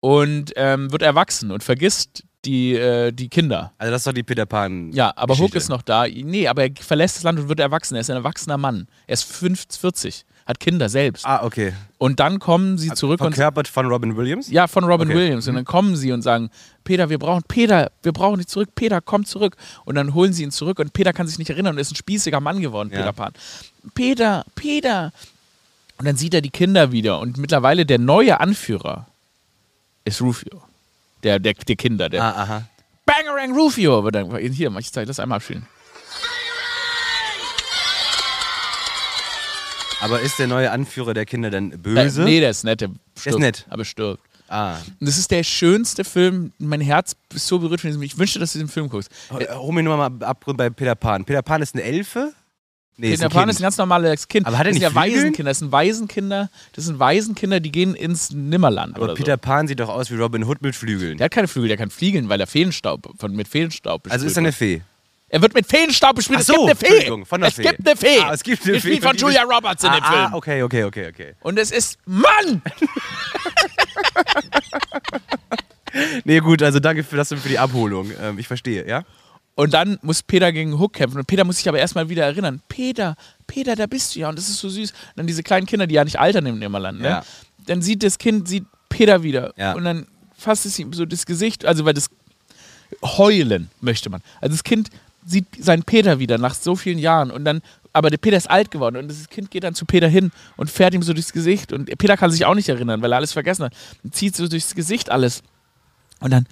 und 0.00 0.54
ähm, 0.56 0.90
wird 0.90 1.02
erwachsen 1.02 1.50
und 1.50 1.62
vergisst 1.62 2.24
die, 2.44 2.74
äh, 2.74 3.12
die 3.12 3.28
Kinder. 3.28 3.72
Also 3.78 3.90
das 3.92 4.00
ist 4.00 4.06
doch 4.06 4.12
die 4.12 4.22
Peter 4.22 4.46
Pan. 4.46 4.92
Ja, 4.92 5.12
aber 5.16 5.34
Hook 5.34 5.38
Geschichte. 5.52 5.58
ist 5.58 5.68
noch 5.68 5.82
da. 5.82 6.06
Nee, 6.06 6.48
aber 6.48 6.64
er 6.64 6.70
verlässt 6.80 7.16
das 7.16 7.22
Land 7.24 7.38
und 7.38 7.48
wird 7.48 7.60
erwachsen. 7.60 7.94
Er 7.96 8.00
ist 8.00 8.10
ein 8.10 8.16
erwachsener 8.16 8.56
Mann. 8.56 8.86
Er 9.06 9.14
ist 9.14 9.24
50, 9.24 9.78
40, 9.80 10.24
hat 10.46 10.58
Kinder 10.58 10.88
selbst. 10.88 11.26
Ah, 11.26 11.44
okay. 11.44 11.74
Und 11.98 12.18
dann 12.18 12.38
kommen 12.38 12.78
sie 12.78 12.88
zurück 12.92 13.20
und 13.20 13.34
Verkörpert 13.34 13.68
von 13.68 13.86
Robin 13.86 14.16
Williams? 14.16 14.50
ja, 14.50 14.66
von 14.66 14.84
Robin 14.84 15.08
Okay. 15.08 15.18
Williams. 15.18 15.46
Und 15.48 15.54
dann 15.56 15.66
kommen 15.66 15.96
sie 15.96 16.12
und 16.12 16.22
sagen, 16.22 16.48
Peter, 16.82 17.10
wir 17.10 17.18
brauchen 17.18 17.42
Peter, 17.46 17.90
wir 18.02 18.12
brauchen 18.12 18.38
dich 18.38 18.46
zurück, 18.48 18.70
Peter, 18.74 19.00
komm 19.02 19.26
zurück. 19.26 19.56
Und 19.84 19.96
dann 19.96 20.14
holen 20.14 20.32
sie 20.32 20.42
ihn 20.42 20.50
zurück 20.50 20.78
und 20.78 20.92
Peter 20.94 21.12
kann 21.12 21.26
sich 21.26 21.38
nicht 21.38 21.50
erinnern 21.50 21.74
und 21.74 21.78
ist 21.80 21.92
ein 21.92 21.96
spießiger 21.96 22.40
Mann 22.40 22.60
geworden, 22.60 22.90
Ja. 22.90 22.98
Peter 23.00 23.12
Pan. 23.12 23.32
Peter, 23.94 24.44
Peter. 24.54 25.12
Und 25.98 26.06
dann 26.06 26.16
sieht 26.16 26.32
er 26.32 26.40
die 26.40 26.48
Kinder 26.50 26.90
wieder 26.90 27.20
und 27.20 27.36
mittlerweile 27.36 27.84
der 27.84 27.98
neue 27.98 28.40
Anführer 28.40 29.06
ist 30.06 30.22
Rufio. 30.22 30.62
Der, 31.22 31.38
der, 31.38 31.54
der 31.54 31.76
Kinder, 31.76 32.08
der 32.08 32.22
Ah, 32.22 32.42
aha. 32.42 32.62
Bangerang 33.06 33.52
Rufio 33.54 34.04
wird 34.04 34.14
dann, 34.14 34.36
hier, 34.36 34.70
mach 34.70 34.80
ich 34.80 34.92
zeig 34.92 35.06
das 35.06 35.18
einmal 35.20 35.36
abspielen. 35.36 35.66
Aber 40.00 40.20
ist 40.20 40.38
der 40.38 40.46
neue 40.46 40.70
Anführer 40.70 41.12
der 41.12 41.26
Kinder 41.26 41.50
denn 41.50 41.70
böse? 41.82 42.22
Äh, 42.22 42.24
nee, 42.24 42.40
der 42.40 42.50
ist 42.50 42.64
nett, 42.64 42.80
der 42.80 42.90
stirbt, 43.18 43.38
nett. 43.38 43.66
aber 43.68 43.84
stirbt. 43.84 44.22
Ah. 44.48 44.76
Und 44.98 45.06
das 45.08 45.18
ist 45.18 45.30
der 45.30 45.44
schönste 45.44 46.04
Film, 46.04 46.52
mein 46.58 46.80
Herz 46.80 47.14
ist 47.34 47.46
so 47.46 47.58
berührt 47.58 47.80
von 47.82 47.88
diesem, 47.88 48.02
ich 48.02 48.18
wünschte, 48.18 48.38
dass 48.38 48.52
du 48.54 48.58
den 48.58 48.68
Film 48.68 48.88
guckst. 48.88 49.10
Hol 49.30 49.72
mich 49.72 49.84
nur 49.84 49.96
mal 49.96 50.10
ab 50.24 50.42
bei 50.46 50.70
Peter 50.70 50.94
Pan. 50.94 51.24
Peter 51.24 51.42
Pan 51.42 51.62
ist 51.62 51.74
eine 51.74 51.84
Elfe? 51.84 52.32
Nee, 53.00 53.12
Peter 53.12 53.30
Pan 53.30 53.48
ist 53.48 53.60
ein 53.60 53.62
ganz 53.62 53.78
normales 53.78 54.28
Kind. 54.28 54.46
Aber 54.46 54.58
hat 54.58 54.66
er 54.66 54.72
das 54.72 54.74
nicht 54.74 54.86
sind 54.86 54.94
ja 54.94 55.02
Flügel? 55.02 55.16
Waisenkinder. 55.16 55.50
Das 55.50 55.58
sind 55.58 55.72
Waisenkinder. 55.72 56.50
Das 56.74 56.84
sind 56.84 56.98
Waisenkinder, 56.98 57.60
die 57.60 57.72
gehen 57.72 57.94
ins 57.94 58.30
Nimmerland. 58.30 58.96
Aber 58.96 59.04
oder 59.04 59.14
Peter 59.14 59.32
so. 59.32 59.38
Pan 59.38 59.66
sieht 59.66 59.80
doch 59.80 59.88
aus 59.88 60.10
wie 60.10 60.16
Robin 60.16 60.44
Hood 60.44 60.60
mit 60.60 60.76
Flügeln. 60.76 61.16
Der 61.16 61.24
hat 61.24 61.32
keine 61.32 61.48
Flügel, 61.48 61.68
der 61.68 61.78
kann 61.78 61.90
fliegen, 61.90 62.28
weil 62.28 62.38
er 62.40 62.46
Feenstaub 62.46 63.10
von, 63.18 63.34
mit 63.34 63.48
Feenstaub 63.48 64.02
bespielt 64.02 64.12
also 64.12 64.26
ist 64.26 64.36
er 64.36 64.40
eine. 64.40 64.52
Fee. 64.52 64.82
Er 65.30 65.40
wird 65.40 65.54
mit 65.54 65.66
Feenstaub 65.66 66.16
bespielt. 66.16 66.38
Ach 66.38 66.42
es 66.42 66.46
so, 66.48 66.66
gibt 66.66 66.84
eine 66.84 67.00
Fee. 67.00 67.24
Von 67.24 67.40
der 67.40 67.48
es 67.48 67.54
Fee. 67.54 67.62
gibt 67.62 67.86
eine 67.86 67.96
Fee. 67.96 68.20
Ah, 68.20 68.32
es 68.34 68.42
gibt 68.42 68.68
eine 68.68 68.80
Fee, 68.80 69.00
von 69.00 69.16
Julia 69.16 69.42
Roberts 69.44 69.82
in 69.82 69.92
dem 69.92 70.02
ah, 70.02 70.10
Film. 70.10 70.24
Ah, 70.24 70.36
okay, 70.36 70.62
okay, 70.62 70.84
okay, 70.84 71.08
okay. 71.08 71.34
Und 71.40 71.58
es 71.58 71.70
ist 71.70 71.98
Mann! 72.04 72.60
Nee, 76.24 76.38
gut, 76.38 76.62
also 76.62 76.78
danke 76.78 77.02
für, 77.02 77.16
das, 77.16 77.28
für 77.28 77.48
die 77.48 77.58
Abholung. 77.58 78.12
Ähm, 78.20 78.38
ich 78.38 78.46
verstehe, 78.46 78.86
ja? 78.86 79.04
Und 79.60 79.74
dann 79.74 79.98
muss 80.00 80.22
Peter 80.22 80.52
gegen 80.52 80.78
Hook 80.78 80.94
kämpfen. 80.94 81.18
Und 81.18 81.26
Peter 81.26 81.44
muss 81.44 81.58
sich 81.58 81.68
aber 81.68 81.78
erstmal 81.78 82.08
wieder 82.08 82.24
erinnern. 82.24 82.62
Peter, 82.68 83.14
Peter, 83.46 83.76
da 83.76 83.86
bist 83.86 84.14
du 84.14 84.20
ja. 84.20 84.30
Und 84.30 84.38
das 84.38 84.48
ist 84.48 84.58
so 84.58 84.70
süß. 84.70 84.90
Und 84.90 84.98
dann 85.16 85.26
diese 85.26 85.42
kleinen 85.42 85.66
Kinder, 85.66 85.86
die 85.86 85.96
ja 85.96 86.04
nicht 86.04 86.18
altern 86.18 86.46
im 86.46 86.58
Nimmerland. 86.58 87.00
Ne? 87.00 87.08
Ja. 87.08 87.24
Dann 87.66 87.82
sieht 87.82 88.02
das 88.02 88.16
Kind, 88.16 88.48
sieht 88.48 88.64
Peter 88.88 89.22
wieder. 89.22 89.52
Ja. 89.58 89.74
Und 89.74 89.84
dann 89.84 90.06
fasst 90.34 90.64
es 90.64 90.78
ihm 90.78 90.94
so 90.94 91.04
das 91.04 91.26
Gesicht, 91.26 91.66
also 91.66 91.84
weil 91.84 91.92
das 91.92 92.08
heulen 93.02 93.70
möchte 93.82 94.08
man. 94.08 94.22
Also 94.40 94.54
das 94.54 94.64
Kind 94.64 94.88
sieht 95.26 95.44
seinen 95.58 95.82
Peter 95.82 96.18
wieder 96.18 96.38
nach 96.38 96.54
so 96.54 96.74
vielen 96.74 96.98
Jahren. 96.98 97.30
Und 97.30 97.44
dann, 97.44 97.60
aber 97.92 98.08
der 98.08 98.16
Peter 98.16 98.38
ist 98.38 98.48
alt 98.48 98.70
geworden. 98.70 98.96
Und 98.96 99.08
das 99.08 99.28
Kind 99.28 99.50
geht 99.50 99.64
dann 99.64 99.74
zu 99.74 99.84
Peter 99.84 100.08
hin 100.08 100.32
und 100.56 100.70
fährt 100.70 100.94
ihm 100.94 101.02
so 101.02 101.12
durchs 101.12 101.34
Gesicht. 101.34 101.74
Und 101.74 101.86
Peter 101.98 102.16
kann 102.16 102.30
sich 102.30 102.46
auch 102.46 102.54
nicht 102.54 102.70
erinnern, 102.70 103.02
weil 103.02 103.12
er 103.12 103.16
alles 103.16 103.34
vergessen 103.34 103.66
hat. 103.66 103.74
Und 104.02 104.14
zieht 104.14 104.36
so 104.36 104.48
durchs 104.48 104.74
Gesicht 104.74 105.10
alles. 105.10 105.42
Und 106.20 106.30
dann, 106.30 106.46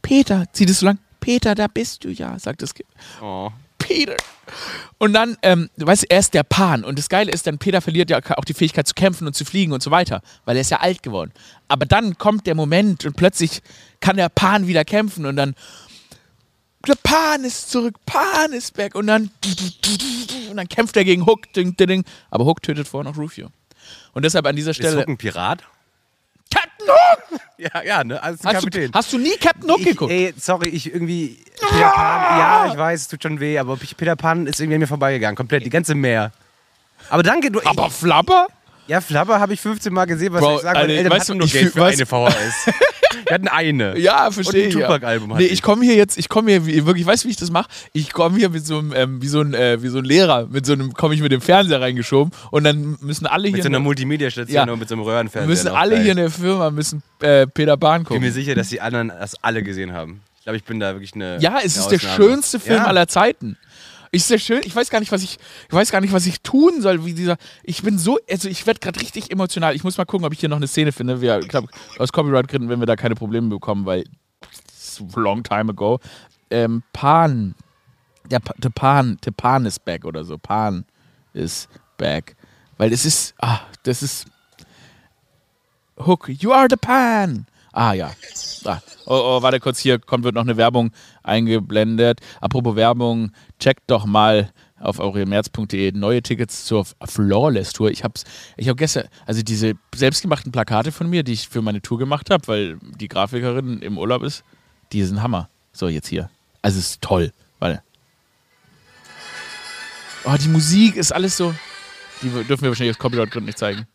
Peter, 0.00 0.44
zieht 0.52 0.70
es 0.70 0.78
so 0.78 0.86
lang. 0.86 1.00
Peter, 1.24 1.54
da 1.54 1.68
bist 1.68 2.04
du 2.04 2.10
ja, 2.10 2.38
sagt 2.38 2.60
das 2.60 2.74
Kind. 2.74 2.86
Oh. 3.22 3.50
Peter. 3.78 4.14
Und 4.98 5.14
dann, 5.14 5.38
ähm, 5.40 5.70
du 5.78 5.86
weißt, 5.86 6.04
er 6.10 6.18
ist 6.18 6.34
der 6.34 6.42
Pan. 6.42 6.84
Und 6.84 6.98
das 6.98 7.08
Geile 7.08 7.32
ist, 7.32 7.46
dann 7.46 7.56
Peter 7.56 7.80
verliert 7.80 8.10
ja 8.10 8.20
auch 8.36 8.44
die 8.44 8.52
Fähigkeit 8.52 8.86
zu 8.86 8.92
kämpfen 8.92 9.26
und 9.26 9.34
zu 9.34 9.46
fliegen 9.46 9.72
und 9.72 9.82
so 9.82 9.90
weiter, 9.90 10.20
weil 10.44 10.56
er 10.56 10.60
ist 10.60 10.70
ja 10.70 10.80
alt 10.80 11.02
geworden. 11.02 11.32
Aber 11.66 11.86
dann 11.86 12.18
kommt 12.18 12.46
der 12.46 12.54
Moment 12.54 13.06
und 13.06 13.16
plötzlich 13.16 13.62
kann 14.00 14.18
der 14.18 14.28
Pan 14.28 14.66
wieder 14.66 14.84
kämpfen 14.84 15.24
und 15.24 15.36
dann 15.36 15.54
der 16.86 16.96
Pan 17.02 17.42
ist 17.42 17.70
zurück, 17.70 17.96
Pan 18.04 18.52
ist 18.52 18.74
back 18.74 18.94
und 18.94 19.06
dann 19.06 19.30
und 20.50 20.56
dann 20.58 20.68
kämpft 20.68 20.94
er 20.98 21.04
gegen 21.04 21.24
Hook, 21.24 21.50
ding, 21.54 21.74
ding, 21.74 21.88
ding. 21.88 22.04
aber 22.30 22.44
Hook 22.44 22.62
tötet 22.62 22.86
vorher 22.86 23.10
noch 23.10 23.18
Rufio. 23.18 23.48
Und 24.12 24.26
deshalb 24.26 24.46
an 24.46 24.56
dieser 24.56 24.72
Ist 24.72 24.76
Stelle 24.76 24.98
Hook 24.98 25.08
ein 25.08 25.16
Pirat? 25.16 25.62
Hook! 26.88 27.40
Ja, 27.58 27.82
ja, 27.84 28.04
ne? 28.04 28.22
Ein 28.22 28.32
Hast 28.32 28.42
Kapitän. 28.54 28.90
du, 28.90 28.98
hast 28.98 29.12
du 29.12 29.18
nie 29.18 29.36
Captain 29.36 29.70
Hook 29.70 29.80
ich, 29.80 29.86
geguckt? 29.86 30.10
ey, 30.12 30.34
sorry, 30.38 30.68
ich 30.68 30.92
irgendwie. 30.92 31.38
Peter 31.60 31.88
Pan, 31.90 32.38
ja, 32.38 32.66
ich 32.72 32.76
weiß, 32.78 33.00
es 33.02 33.08
tut 33.08 33.22
schon 33.22 33.38
weh, 33.40 33.58
aber 33.58 33.76
Peter 33.76 34.16
Pan 34.16 34.46
ist 34.46 34.60
irgendwie 34.60 34.74
an 34.74 34.80
mir 34.80 34.86
vorbeigegangen. 34.86 35.36
Komplett, 35.36 35.64
die 35.64 35.70
ganze 35.70 35.94
Meer. 35.94 36.32
Aber 37.10 37.22
danke, 37.22 37.50
du. 37.50 37.60
aber 37.64 37.90
Flapper? 37.90 38.48
ja, 38.86 39.00
Flabber 39.00 39.38
habe 39.40 39.54
ich 39.54 39.60
15 39.60 39.92
Mal 39.92 40.04
gesehen, 40.06 40.32
was 40.32 40.40
Bro, 40.40 40.56
ich 40.56 40.62
sagen? 40.62 40.78
Meine 40.80 40.92
Eltern 40.94 41.12
weißt 41.12 41.28
hatten 41.28 41.38
du, 41.38 41.44
nur 41.46 41.48
Geld 41.52 41.72
für 41.72 41.80
weißt- 41.80 41.92
eine 41.94 42.06
VHS. 42.06 42.74
Wir 43.26 43.34
hatten 43.34 43.48
eine. 43.48 43.98
Ja, 43.98 44.30
verstehe 44.30 44.64
Und 44.64 44.68
ich. 44.70 44.74
ein 44.76 44.80
ja. 44.80 44.86
Tupac-Album 44.86 45.30
hatte 45.30 45.40
Nee, 45.42 45.46
ich. 45.46 45.52
ich 45.54 45.62
komme 45.62 45.84
hier 45.84 45.94
jetzt, 45.94 46.18
ich 46.18 46.28
komme 46.28 46.50
hier, 46.50 46.86
wirklich, 46.86 47.06
weißt 47.06 47.24
du, 47.24 47.28
wie 47.28 47.32
ich 47.32 47.36
das 47.38 47.50
mache? 47.50 47.68
Ich 47.92 48.12
komme 48.12 48.36
hier 48.38 48.48
mit 48.50 48.66
so 48.66 48.78
einem, 48.78 48.92
ähm, 48.94 49.22
wie, 49.22 49.28
so 49.28 49.40
ein, 49.40 49.54
äh, 49.54 49.82
wie 49.82 49.88
so 49.88 49.98
ein 49.98 50.04
Lehrer, 50.04 50.46
mit 50.50 50.66
so 50.66 50.72
einem, 50.72 50.92
komme 50.94 51.14
ich 51.14 51.20
mit 51.20 51.32
dem 51.32 51.40
Fernseher 51.40 51.80
reingeschoben 51.80 52.32
und 52.50 52.64
dann 52.64 52.96
müssen 53.00 53.26
alle 53.26 53.44
Mit 53.44 53.54
hier, 53.54 53.62
so 53.62 53.68
einer 53.68 53.78
in 53.78 53.82
Multimedia-Station 53.84 54.54
Ja. 54.66 54.72
und 54.72 54.78
mit 54.78 54.88
so 54.88 54.94
einem 54.94 55.02
Röhrenfernseher. 55.04 55.42
der, 55.42 55.48
müssen 55.48 55.68
alle 55.68 55.94
Geil. 55.94 56.02
hier 56.02 56.10
in 56.12 56.16
der 56.18 56.30
Firma 56.30 56.70
müssen 56.70 57.02
äh, 57.20 57.46
Peter 57.46 57.76
Pan 57.76 58.02
Ich 58.02 58.08
bin 58.08 58.16
mir 58.20 58.28
gucken. 58.28 58.32
sicher, 58.34 58.54
dass 58.54 58.68
die 58.68 58.80
anderen 58.80 59.08
das 59.08 59.34
alle 59.42 59.62
gesehen 59.62 59.92
haben. 59.92 60.20
Ich 60.38 60.44
glaube, 60.46 60.58
ich 60.58 60.64
bin 60.64 60.78
da 60.78 60.92
wirklich 60.92 61.14
eine. 61.14 61.38
Ja, 61.40 61.56
es 61.64 61.74
eine 61.78 61.84
ist 61.94 62.02
der 62.02 62.10
Ausnahme. 62.10 62.16
schönste 62.30 62.60
Film 62.60 62.76
ja. 62.76 62.84
aller 62.84 63.08
Zeiten. 63.08 63.56
Ist 64.14 64.30
der 64.30 64.38
schön? 64.38 64.60
Ich 64.64 64.76
weiß 64.76 64.90
gar 64.90 65.00
nicht, 65.00 65.10
was 65.10 65.24
ich, 65.24 65.38
ich 65.68 65.74
weiß 65.74 65.90
gar 65.90 66.00
nicht, 66.00 66.12
was 66.12 66.24
ich 66.26 66.40
tun 66.40 66.80
soll, 66.80 67.04
wie 67.04 67.14
dieser. 67.14 67.36
Ich 67.64 67.82
bin 67.82 67.98
so, 67.98 68.18
also 68.30 68.48
ich 68.48 68.64
werde 68.64 68.78
gerade 68.78 69.00
richtig 69.00 69.32
emotional. 69.32 69.74
Ich 69.74 69.82
muss 69.82 69.98
mal 69.98 70.04
gucken, 70.04 70.24
ob 70.24 70.32
ich 70.32 70.38
hier 70.38 70.48
noch 70.48 70.58
eine 70.58 70.68
Szene 70.68 70.92
finde. 70.92 71.20
Wir, 71.20 71.40
ich 71.40 71.48
glaube, 71.48 71.66
aus 71.98 72.12
Copyright-Gründen 72.12 72.68
werden 72.68 72.80
wir 72.80 72.86
da 72.86 72.94
keine 72.94 73.16
Probleme 73.16 73.48
bekommen, 73.48 73.86
weil 73.86 74.04
it's 74.68 75.00
a 75.00 75.20
long 75.20 75.42
time 75.42 75.70
ago. 75.70 75.98
Ähm, 76.50 76.84
Pan, 76.92 77.56
der, 78.30 78.40
der 78.58 78.70
Pan, 78.70 79.18
der 79.24 79.32
Pan 79.32 79.66
ist 79.66 79.84
back 79.84 80.04
oder 80.04 80.24
so. 80.24 80.38
Pan 80.38 80.84
ist 81.32 81.68
back, 81.98 82.36
weil 82.78 82.92
es 82.92 83.04
ist, 83.04 83.34
ah, 83.40 83.62
das 83.82 84.02
ist 84.02 84.26
Hook. 85.98 86.28
You 86.28 86.52
are 86.52 86.68
the 86.70 86.76
Pan. 86.76 87.46
Ah 87.76 87.92
ja, 87.92 88.12
Ah, 88.66 88.80
oh, 89.06 89.20
oh, 89.38 89.42
warte 89.42 89.58
kurz, 89.58 89.80
hier 89.80 89.98
kommt 89.98 90.22
wird 90.22 90.36
noch 90.36 90.42
eine 90.42 90.56
Werbung 90.56 90.92
eingeblendet. 91.24 92.20
Apropos 92.40 92.76
Werbung, 92.76 93.32
checkt 93.58 93.82
doch 93.88 94.06
mal 94.06 94.52
auf 94.78 95.00
aurelmerz.de 95.00 95.90
neue 95.92 96.22
Tickets 96.22 96.64
zur 96.64 96.86
Flawless 97.04 97.72
Tour. 97.72 97.90
Ich 97.90 98.04
habe 98.04 98.14
ich 98.56 98.68
hab 98.68 98.76
gestern, 98.76 99.08
also 99.26 99.42
diese 99.42 99.74
selbstgemachten 99.92 100.52
Plakate 100.52 100.92
von 100.92 101.10
mir, 101.10 101.24
die 101.24 101.32
ich 101.32 101.48
für 101.48 101.62
meine 101.62 101.82
Tour 101.82 101.98
gemacht 101.98 102.30
habe, 102.30 102.46
weil 102.46 102.78
die 103.00 103.08
Grafikerin 103.08 103.80
im 103.80 103.98
Urlaub 103.98 104.22
ist, 104.22 104.44
die 104.92 105.02
sind 105.02 105.20
Hammer. 105.20 105.50
So, 105.72 105.88
jetzt 105.88 106.06
hier. 106.06 106.30
Also 106.62 106.78
es 106.78 106.90
ist 106.90 107.02
toll. 107.02 107.32
Warte. 107.58 107.82
Oh, 110.24 110.36
die 110.40 110.48
Musik 110.48 110.94
ist 110.94 111.12
alles 111.12 111.36
so. 111.36 111.52
Die 112.22 112.28
dürfen 112.28 112.62
wir 112.62 112.70
wahrscheinlich 112.70 112.96
aus 112.96 113.00
Copyright-Gründen 113.00 113.46
nicht 113.46 113.58
zeigen. 113.58 113.88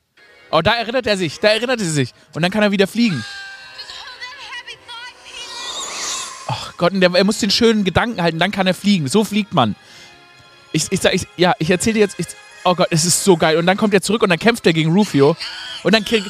Oh, 0.52 0.62
da 0.62 0.74
erinnert 0.74 1.08
er 1.08 1.16
sich, 1.16 1.40
da 1.40 1.48
erinnert 1.48 1.80
er 1.80 1.86
sich. 1.86 2.14
Und 2.34 2.42
dann 2.42 2.52
kann 2.52 2.62
er 2.62 2.72
wieder 2.72 2.86
fliegen. 2.86 3.24
Gott, 6.80 6.94
und 6.94 7.02
der, 7.02 7.14
er 7.14 7.24
muss 7.24 7.38
den 7.38 7.52
schönen 7.52 7.84
Gedanken 7.84 8.22
halten, 8.22 8.40
dann 8.40 8.52
kann 8.52 8.66
er 8.66 8.74
fliegen. 8.74 9.08
So 9.08 9.24
fliegt 9.24 9.54
man. 9.54 9.76
Ich, 10.72 10.92
ich 10.92 11.04
ich, 11.04 11.28
ja, 11.38 11.54
ich 11.60 11.70
erzähle 11.70 11.96
dir 11.96 12.00
jetzt, 12.00 12.16
ich, 12.18 12.28
oh 12.64 12.74
Gott, 12.74 12.88
es 12.90 13.06
ist 13.06 13.24
so 13.24 13.38
geil. 13.38 13.58
Und 13.58 13.68
dann 13.68 13.78
kommt 13.78 13.94
er 13.94 14.02
zurück 14.02 14.24
und 14.24 14.30
dann 14.30 14.40
kämpft 14.40 14.66
er 14.66 14.74
gegen 14.74 14.92
Rufio. 14.92 15.36
Und 15.84 15.94
dann 15.94 16.04
kriegt, 16.04 16.30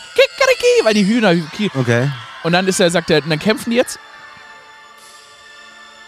weil 0.84 0.94
die 0.94 1.06
Hühner. 1.06 1.36
Okay. 1.76 2.12
Und 2.44 2.52
dann 2.52 2.68
ist 2.68 2.80
er, 2.80 2.90
sagt 2.90 3.10
er, 3.10 3.24
und 3.24 3.30
dann 3.30 3.40
kämpfen 3.40 3.70
die 3.70 3.78
jetzt. 3.78 4.00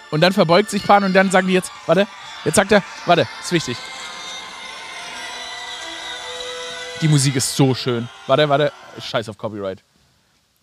Und 0.09 0.21
dann 0.21 0.33
verbeugt 0.33 0.69
sich 0.69 0.83
Pan 0.83 1.03
und 1.03 1.13
dann 1.13 1.31
sagen 1.31 1.47
die 1.47 1.53
jetzt, 1.53 1.71
warte, 1.85 2.07
jetzt 2.43 2.55
sagt 2.55 2.71
er, 2.71 2.83
warte, 3.05 3.27
ist 3.41 3.51
wichtig. 3.51 3.77
Die 7.01 7.07
Musik 7.07 7.35
ist 7.35 7.55
so 7.55 7.73
schön. 7.73 8.09
Warte, 8.27 8.47
warte, 8.49 8.71
scheiß 8.99 9.29
auf 9.29 9.37
Copyright. 9.37 9.83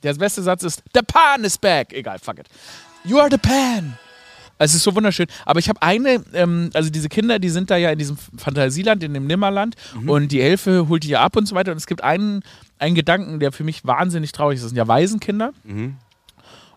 Der 0.03 0.15
beste 0.15 0.43
Satz 0.43 0.63
ist, 0.63 0.83
the 0.95 1.01
Pan 1.03 1.43
is 1.45 1.59
back. 1.59 1.93
Egal, 1.93 2.19
fuck 2.19 2.39
it. 2.39 2.47
You 3.05 3.19
are 3.19 3.29
the 3.31 3.39
Pan. 3.39 3.99
Es 4.59 4.75
ist 4.75 4.83
so 4.83 4.95
wunderschön. 4.95 5.27
Aber 5.45 5.61
ich 5.61 5.69
habe 5.69 5.81
eine, 5.83 6.23
ähm, 6.35 6.71
also 6.75 6.91
diese 6.91 7.09
Kinder, 7.09 7.39
die 7.39 7.49
sind 7.49 7.71
da 7.71 7.77
ja 7.77 7.91
in 7.91 7.99
diesem 7.99 8.17
Fantasieland, 8.17 9.03
in 9.05 9.15
dem 9.15 9.27
Nimmerland 9.27 9.77
mhm. 9.95 10.09
und 10.09 10.33
die 10.33 10.41
Elfe 10.41 10.89
holt 10.89 11.05
die 11.05 11.09
ja 11.09 11.23
ab 11.23 11.37
und 11.37 11.47
so 11.47 11.55
weiter. 11.55 11.71
Und 11.71 11.79
es 11.79 11.87
gibt 11.87 12.03
einen, 12.03 12.43
einen 12.79 12.95
Gedanken, 12.95 13.39
der 13.39 13.53
für 13.53 13.65
mich 13.65 13.85
wahnsinnig 13.85 14.33
traurig 14.33 14.57
ist. 14.57 14.63
Das 14.63 14.71
sind 14.71 14.79
ja 14.79 14.89
Waisenkinder. 14.89 15.53
Mhm. 15.65 15.97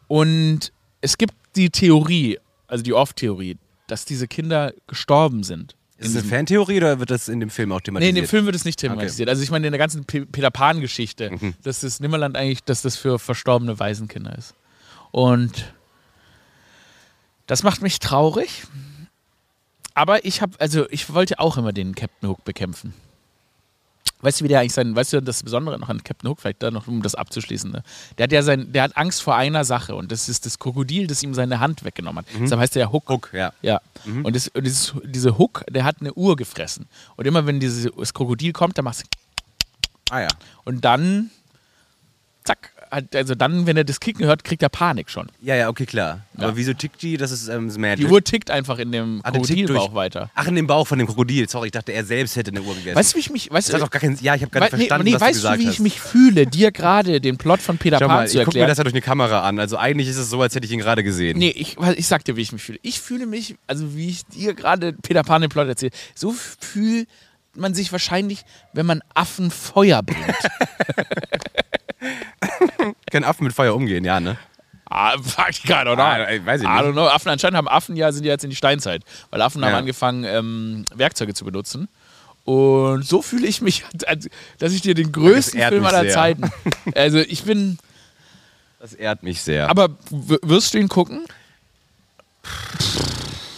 Und 0.08 0.72
es 1.02 1.18
gibt 1.18 1.34
die 1.56 1.70
Theorie, 1.70 2.38
also 2.68 2.84
die 2.84 2.94
Off-Theorie, 2.94 3.58
dass 3.88 4.06
diese 4.06 4.28
Kinder 4.28 4.74
gestorben 4.88 5.44
sind. 5.44 5.76
Ist 5.98 6.16
das 6.16 6.24
eine 6.24 6.32
Fantheorie 6.32 6.78
oder 6.78 7.00
wird 7.00 7.12
das 7.12 7.30
in 7.30 7.40
dem 7.40 7.52
Film 7.52 7.72
auch 7.72 7.82
thematisiert? 7.82 8.14
Nee, 8.14 8.20
in 8.20 8.26
dem 8.26 8.28
Film 8.28 8.46
wird 8.46 8.56
es 8.56 8.66
nicht 8.66 8.80
thematisiert. 8.80 9.28
Okay. 9.28 9.30
Also 9.30 9.44
ich 9.44 9.52
meine 9.52 9.68
in 9.68 9.72
der 9.72 9.78
ganzen 9.78 10.06
Peter 10.06 10.50
Pan-Geschichte, 10.50 11.30
mhm. 11.32 11.54
dass 11.62 11.82
das 11.82 12.00
Nimmerland 12.00 12.36
eigentlich, 12.36 12.64
dass 12.64 12.82
das 12.82 12.96
für 12.96 13.20
verstorbene 13.20 13.78
Waisenkinder 13.78 14.36
ist. 14.36 14.56
Und 15.12 15.74
das 17.48 17.64
macht 17.64 17.82
mich 17.82 18.00
traurig. 18.00 18.64
Aber 19.94 20.26
ich 20.26 20.42
habe, 20.42 20.60
also 20.60 20.90
ich 20.90 21.14
wollte 21.14 21.40
auch 21.40 21.58
immer 21.58 21.74
den 21.74 21.96
Captain 21.96 22.30
Hook 22.30 22.44
bekämpfen. 22.46 22.94
Weißt 24.22 24.40
du, 24.40 24.44
wie 24.44 24.50
der 24.50 24.60
eigentlich 24.60 24.74
sein, 24.74 24.96
weißt 24.96 25.14
du, 25.14 25.22
das 25.22 25.42
Besondere 25.42 25.80
noch 25.80 25.90
an 25.90 26.04
Captain 26.04 26.30
Hook, 26.30 26.42
vielleicht 26.42 26.62
da 26.62 26.70
noch, 26.70 26.88
um 26.88 27.02
das 27.02 27.16
abzuschließen, 27.16 27.72
ne? 27.72 27.84
Der 28.18 28.26
hat 28.26 28.32
ja 28.32 28.44
sein, 28.44 28.72
der 28.72 28.84
hat 28.84 28.96
Angst 28.96 29.22
vor 29.24 29.36
einer 29.36 29.66
Sache 29.66 29.96
und 29.96 30.12
das 30.12 30.30
ist 30.30 30.46
das 30.46 30.60
Krokodil, 30.60 31.08
das 31.08 31.24
ihm 31.24 31.34
seine 31.34 31.60
Hand 31.60 31.84
weggenommen 31.84 32.24
hat. 32.24 32.34
Mhm. 32.34 32.44
Deshalb 32.44 32.62
heißt 32.62 32.76
der 32.76 32.84
ja 32.84 32.92
Hook. 32.92 33.10
Hook, 33.10 33.32
ja. 33.34 33.52
Ja. 33.64 33.82
Mhm. 34.06 34.26
Und, 34.26 34.36
das, 34.36 34.48
und 34.50 34.64
dieses, 34.64 34.94
diese 35.04 35.40
Hook, 35.40 35.66
der 35.70 35.84
hat 35.84 35.98
eine 36.02 36.14
Uhr 36.14 36.36
gefressen. 36.36 36.88
Und 37.16 37.26
immer 37.26 37.48
wenn 37.48 37.60
dieses, 37.60 37.92
das 37.98 38.14
Krokodil 38.14 38.54
kommt, 38.54 38.78
dann 38.78 38.86
machst 38.86 39.02
du. 39.02 39.06
Ah 40.12 40.22
ja. 40.22 40.28
Und 40.66 40.86
dann, 40.86 41.32
zack, 42.44 42.72
also 42.92 43.36
dann, 43.36 43.66
wenn 43.66 43.78
er 43.78 43.84
das 43.84 44.00
Kicken 44.00 44.26
hört, 44.26 44.44
kriegt 44.44 44.62
er 44.62 44.70
Panik 44.70 45.10
schon. 45.10 45.28
Ja, 45.42 45.56
ja, 45.56 45.70
okay, 45.70 45.86
klar. 45.86 46.22
Ja. 46.38 46.44
Aber 46.44 46.58
wieso 46.58 46.74
tickt 46.74 47.02
die? 47.02 47.16
Das 47.18 47.32
ist 47.32 47.48
ähm, 47.48 47.68
das 47.68 47.78
Magic. 47.78 48.06
Die 48.06 48.12
Uhr 48.12 48.22
tickt 48.24 48.52
einfach 48.52 48.80
in 48.80 48.92
dem 48.92 49.22
ah, 49.24 49.32
Krokodilbauch 49.32 49.94
weiter. 49.94 50.30
Ach, 50.36 50.48
in 50.48 50.56
dem 50.56 50.68
Bauch 50.68 50.86
von 50.86 51.00
dem 51.00 51.08
Krokodil. 51.08 51.48
Sorry, 51.50 51.68
ich 51.68 51.72
dachte, 51.72 51.94
er 51.94 52.04
selbst 52.04 52.36
hätte 52.36 52.52
eine 52.52 52.62
Uhr 52.62 52.76
gegessen. 52.76 52.96
Weißt 52.96 53.14
du, 53.14 53.16
wie 53.16 53.22
ich 53.22 53.30
mich. 53.30 53.50
Weißt 53.50 53.70
das 53.70 53.76
hat 53.76 53.82
doch 53.82 53.90
gar 53.90 54.02
keinen, 54.02 54.18
ja, 54.22 54.36
ich 54.36 54.42
habe 54.42 54.52
gar 54.52 54.62
nicht 54.62 54.70
verstanden, 54.72 55.06
nee, 55.06 55.14
was 55.14 55.22
weißt 55.22 55.38
du 55.38 55.42
gesagt 55.42 55.58
du, 55.58 55.64
wie 55.64 55.68
hast. 55.68 55.74
ich 55.76 55.80
mich 55.80 56.02
fühle, 56.02 56.46
dir 56.46 56.72
gerade 56.72 57.22
den 57.22 57.38
Plot 57.38 57.62
von 57.62 57.78
Peter 57.78 57.98
Schau 58.00 58.08
Pan 58.08 58.18
mal, 58.18 58.28
zu 58.28 58.38
erklären? 58.38 58.42
Ich 58.42 58.46
gucke 58.46 58.60
mir 58.60 58.68
das 58.68 58.78
ja 58.78 58.84
durch 58.84 58.94
eine 58.94 59.02
Kamera 59.02 59.48
an. 59.48 59.60
Also 59.60 59.78
eigentlich 59.78 60.10
ist 60.10 60.18
es 60.18 60.30
so, 60.30 60.42
als 60.42 60.54
hätte 60.54 60.66
ich 60.66 60.72
ihn 60.72 60.80
gerade 60.80 61.04
gesehen. 61.04 61.38
Nee, 61.38 61.54
ich, 61.56 61.78
ich 61.96 62.08
sag 62.08 62.26
dir, 62.26 62.36
wie 62.36 62.42
ich 62.42 62.52
mich 62.52 62.62
fühle. 62.62 62.80
Ich 62.82 63.00
fühle 63.00 63.26
mich, 63.26 63.56
also 63.68 63.96
wie 63.96 64.10
ich 64.10 64.26
dir 64.26 64.54
gerade 64.54 64.94
Peter 64.94 65.24
Pan 65.24 65.42
den 65.42 65.50
Plot 65.50 65.68
erzähle, 65.68 65.92
so 66.14 66.34
fühlt 66.60 67.08
man 67.56 67.74
sich 67.74 67.92
wahrscheinlich, 67.92 68.44
wenn 68.74 68.86
man 68.86 69.02
Affen 69.14 69.52
Feuer 69.52 70.04
bringt. 70.04 70.26
Können 73.12 73.26
Affen 73.26 73.44
mit 73.44 73.54
Feuer 73.54 73.76
umgehen, 73.76 74.04
ja, 74.04 74.20
ne? 74.20 74.38
Ah, 74.90 75.18
fuck, 75.18 75.64
God, 75.66 75.88
oder? 75.88 76.04
Ah, 76.04 76.20
weiß 76.46 76.62
ich 76.62 76.68
nicht. 76.68 76.78
I 76.78 76.84
don't 76.84 76.92
know. 76.92 77.08
Affen, 77.08 77.30
anscheinend 77.30 77.58
haben 77.58 77.70
Affen 77.70 77.96
ja, 77.96 78.12
sind 78.12 78.26
ja 78.26 78.34
jetzt 78.34 78.44
in 78.44 78.50
die 78.50 78.56
Steinzeit. 78.56 79.04
Weil 79.30 79.42
Affen 79.42 79.62
ja. 79.62 79.68
haben 79.68 79.76
angefangen, 79.76 80.26
ähm, 80.26 80.86
Werkzeuge 80.94 81.34
zu 81.34 81.46
benutzen. 81.46 81.88
Und 82.44 83.06
so 83.06 83.22
fühle 83.22 83.48
ich 83.48 83.62
mich, 83.62 83.86
dass 84.60 84.74
ich 84.74 84.82
dir 84.82 84.94
den 84.94 85.12
größten 85.12 85.62
Film 85.62 85.86
aller 85.86 86.02
sehr. 86.02 86.14
Zeiten. 86.14 86.52
Also 86.96 87.20
ich 87.20 87.44
bin. 87.44 87.78
Das 88.80 88.94
ehrt 88.94 89.24
mich 89.24 89.42
sehr. 89.42 89.70
Aber 89.70 89.90
wirst 90.10 90.74
du 90.74 90.80
ihn 90.80 90.90
gucken? 90.90 91.26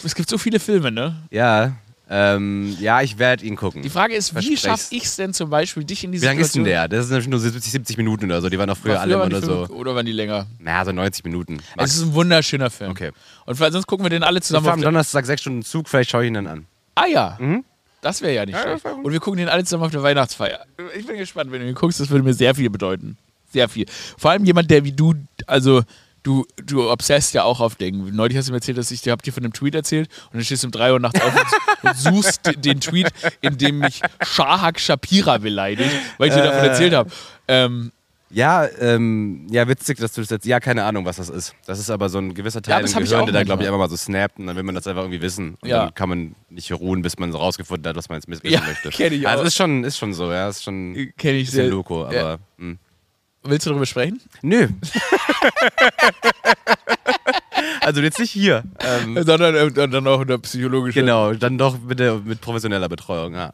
Es 0.04 0.14
gibt 0.14 0.30
so 0.30 0.38
viele 0.38 0.60
Filme, 0.60 0.92
ne? 0.92 1.16
Ja. 1.32 1.74
Ähm, 2.16 2.78
ja, 2.80 3.02
ich 3.02 3.18
werde 3.18 3.44
ihn 3.44 3.56
gucken. 3.56 3.82
Die 3.82 3.90
Frage 3.90 4.14
ist, 4.14 4.36
wie 4.36 4.56
schaffe 4.56 4.94
ich 4.94 5.06
es 5.06 5.16
denn 5.16 5.34
zum 5.34 5.50
Beispiel, 5.50 5.84
dich 5.84 6.04
in 6.04 6.12
diese 6.12 6.22
Wie 6.22 6.28
lange 6.28 6.42
ist 6.42 6.54
denn 6.54 6.64
der? 6.64 6.88
Das 6.88 7.08
sind 7.08 7.28
nur 7.28 7.40
70, 7.40 7.72
70 7.72 7.98
Minuten 7.98 8.26
oder 8.26 8.40
so. 8.40 8.50
Die 8.50 8.60
waren 8.60 8.70
auch 8.70 8.78
früher, 8.78 9.02
früher 9.02 9.20
alle 9.20 9.30
nur 9.30 9.42
so. 9.42 9.68
Oder 9.70 9.96
waren 9.96 10.06
die 10.06 10.12
länger? 10.12 10.46
Naja, 10.60 10.86
so 10.86 10.92
90 10.92 11.26
Minuten. 11.26 11.58
Max. 11.76 11.90
Es 11.90 11.98
ist 11.98 12.04
ein 12.04 12.14
wunderschöner 12.14 12.70
Film. 12.70 12.92
Okay. 12.92 13.10
Und 13.48 13.58
sonst 13.58 13.88
gucken 13.88 14.06
wir 14.06 14.12
den 14.12 14.22
alle 14.22 14.42
zusammen. 14.42 14.68
Ich 14.68 14.74
am 14.74 14.82
Donnerstag 14.82 15.26
sechs 15.26 15.42
Stunden 15.42 15.64
Zug, 15.64 15.90
vielleicht 15.90 16.12
schaue 16.12 16.24
ich 16.24 16.28
ihn 16.28 16.36
dann 16.36 16.46
an. 16.46 16.68
Ah 16.94 17.08
ja. 17.08 17.36
Mhm. 17.40 17.66
Das 18.02 18.22
wäre 18.22 18.36
ja 18.36 18.46
nicht 18.46 18.54
ja, 18.54 18.62
schlecht. 18.62 18.86
Und 18.86 19.12
wir 19.12 19.20
gucken 19.20 19.40
den 19.40 19.50
alle 19.50 19.64
zusammen 19.64 19.86
auf 19.86 19.92
der 19.92 20.04
Weihnachtsfeier. 20.04 20.68
Ich 20.96 21.08
bin 21.08 21.18
gespannt, 21.18 21.52
wenn 21.52 21.62
du 21.62 21.68
ihn 21.68 21.74
guckst, 21.74 22.00
das 22.00 22.12
würde 22.12 22.24
mir 22.24 22.36
sehr 22.36 22.54
viel 22.54 22.70
bedeuten. 22.70 23.18
Sehr 23.52 23.68
viel. 23.70 23.88
Vor 24.20 24.30
allem 24.30 24.46
jemand, 24.46 24.70
der 24.70 24.84
wie 24.84 24.92
du, 24.92 25.16
also 25.48 25.82
du, 26.24 26.46
du 26.66 26.90
obsesst 26.90 27.34
ja 27.34 27.44
auch 27.44 27.60
auf 27.60 27.76
Dingen. 27.76 28.16
Neulich 28.16 28.38
hast 28.38 28.48
du 28.48 28.52
mir 28.52 28.58
erzählt, 28.58 28.78
dass 28.78 28.92
ich 28.92 29.02
dir, 29.02 29.12
hab 29.12 29.22
dir 29.22 29.34
von 29.34 29.44
einem 29.44 29.54
Tweet 29.54 29.76
erzählt 29.76 30.10
und 30.28 30.36
dann 30.36 30.44
stehst 30.44 30.64
du 30.64 30.68
um 30.68 30.72
3 30.72 30.94
Uhr 30.94 31.00
nachts 31.00 31.22
auf 31.22 31.34
und, 31.36 31.90
und 31.90 31.98
suchst 31.98 32.42
den 32.64 32.80
Tweet, 32.80 33.12
in 33.42 33.58
dem 33.58 33.80
mich 33.80 34.02
Shahak 34.22 34.80
Shapira 34.80 35.38
beleidigt, 35.38 35.92
weil 36.18 36.30
ich 36.30 36.34
dir 36.34 36.44
davon 36.44 36.64
äh. 36.64 36.68
erzählt 36.68 36.94
habe. 36.94 37.10
Ähm, 37.48 37.92
ja, 38.34 38.68
ähm, 38.80 39.46
ja, 39.52 39.68
witzig, 39.68 40.00
dass 40.00 40.14
du 40.14 40.22
das 40.22 40.32
jetzt. 40.32 40.46
Ja, 40.48 40.60
keine 40.60 40.84
Ahnung, 40.86 41.06
was 41.06 41.18
das 41.18 41.30
ist. 41.30 41.54
Das 41.68 41.78
ist 41.78 41.92
aber 41.92 42.10
so 42.10 42.18
ein 42.18 42.34
gewisser 42.34 42.64
Teil 42.64 42.84
ja, 42.84 42.98
im 42.98 43.04
Gehirn, 43.04 43.26
der 43.26 43.34
da, 43.34 43.44
glaube 43.44 43.62
ich, 43.62 43.68
einfach 43.68 43.78
mal 43.78 43.90
so 43.90 43.96
snappt 43.96 44.40
und 44.40 44.48
dann 44.48 44.56
will 44.56 44.64
man 44.64 44.74
das 44.74 44.88
einfach 44.88 45.04
irgendwie 45.04 45.22
wissen. 45.22 45.56
Und 45.62 45.70
ja. 45.70 45.86
dann 45.86 45.94
kann 45.94 46.10
man 46.10 46.36
nicht 46.50 46.72
ruhen, 46.72 47.04
bis 47.04 47.20
man 47.20 47.32
so 47.32 47.38
rausgefunden 47.38 47.88
hat, 47.88 47.96
was 47.96 48.10
man 48.10 48.18
jetzt 48.18 48.28
wissen 48.28 48.48
ja, 48.48 48.62
möchte. 48.62 48.90
Kenn 48.90 49.14
ich 49.14 49.28
also 49.28 49.44
auch. 49.44 49.48
ist 49.48 49.56
schon, 49.56 49.84
ist 49.84 50.00
schon 50.00 50.16
so, 50.16 50.32
ja. 50.32 50.50
Ist 50.50 50.64
schon 50.64 51.12
kenn 51.16 51.36
ich 51.36 51.52
sehr. 51.52 51.68
Loco, 51.68 52.06
aber. 52.06 52.16
Ja. 52.16 52.38
Willst 53.46 53.66
du 53.66 53.72
darüber 53.72 53.86
sprechen? 53.86 54.22
Nö. 54.42 54.70
also 57.82 58.00
jetzt 58.02 58.20
nicht 58.20 58.32
hier. 58.32 58.64
Ähm, 58.80 59.22
Sondern 59.24 59.56
äh, 59.56 59.70
dann 59.72 60.08
auch 60.08 60.22
unter 60.22 60.38
psychologischer. 60.38 61.02
Genau, 61.02 61.34
dann 61.34 61.58
doch 61.58 61.78
mit, 61.80 62.00
der, 62.00 62.20
mit 62.20 62.40
professioneller 62.40 62.88
Betreuung, 62.88 63.34
ja. 63.34 63.52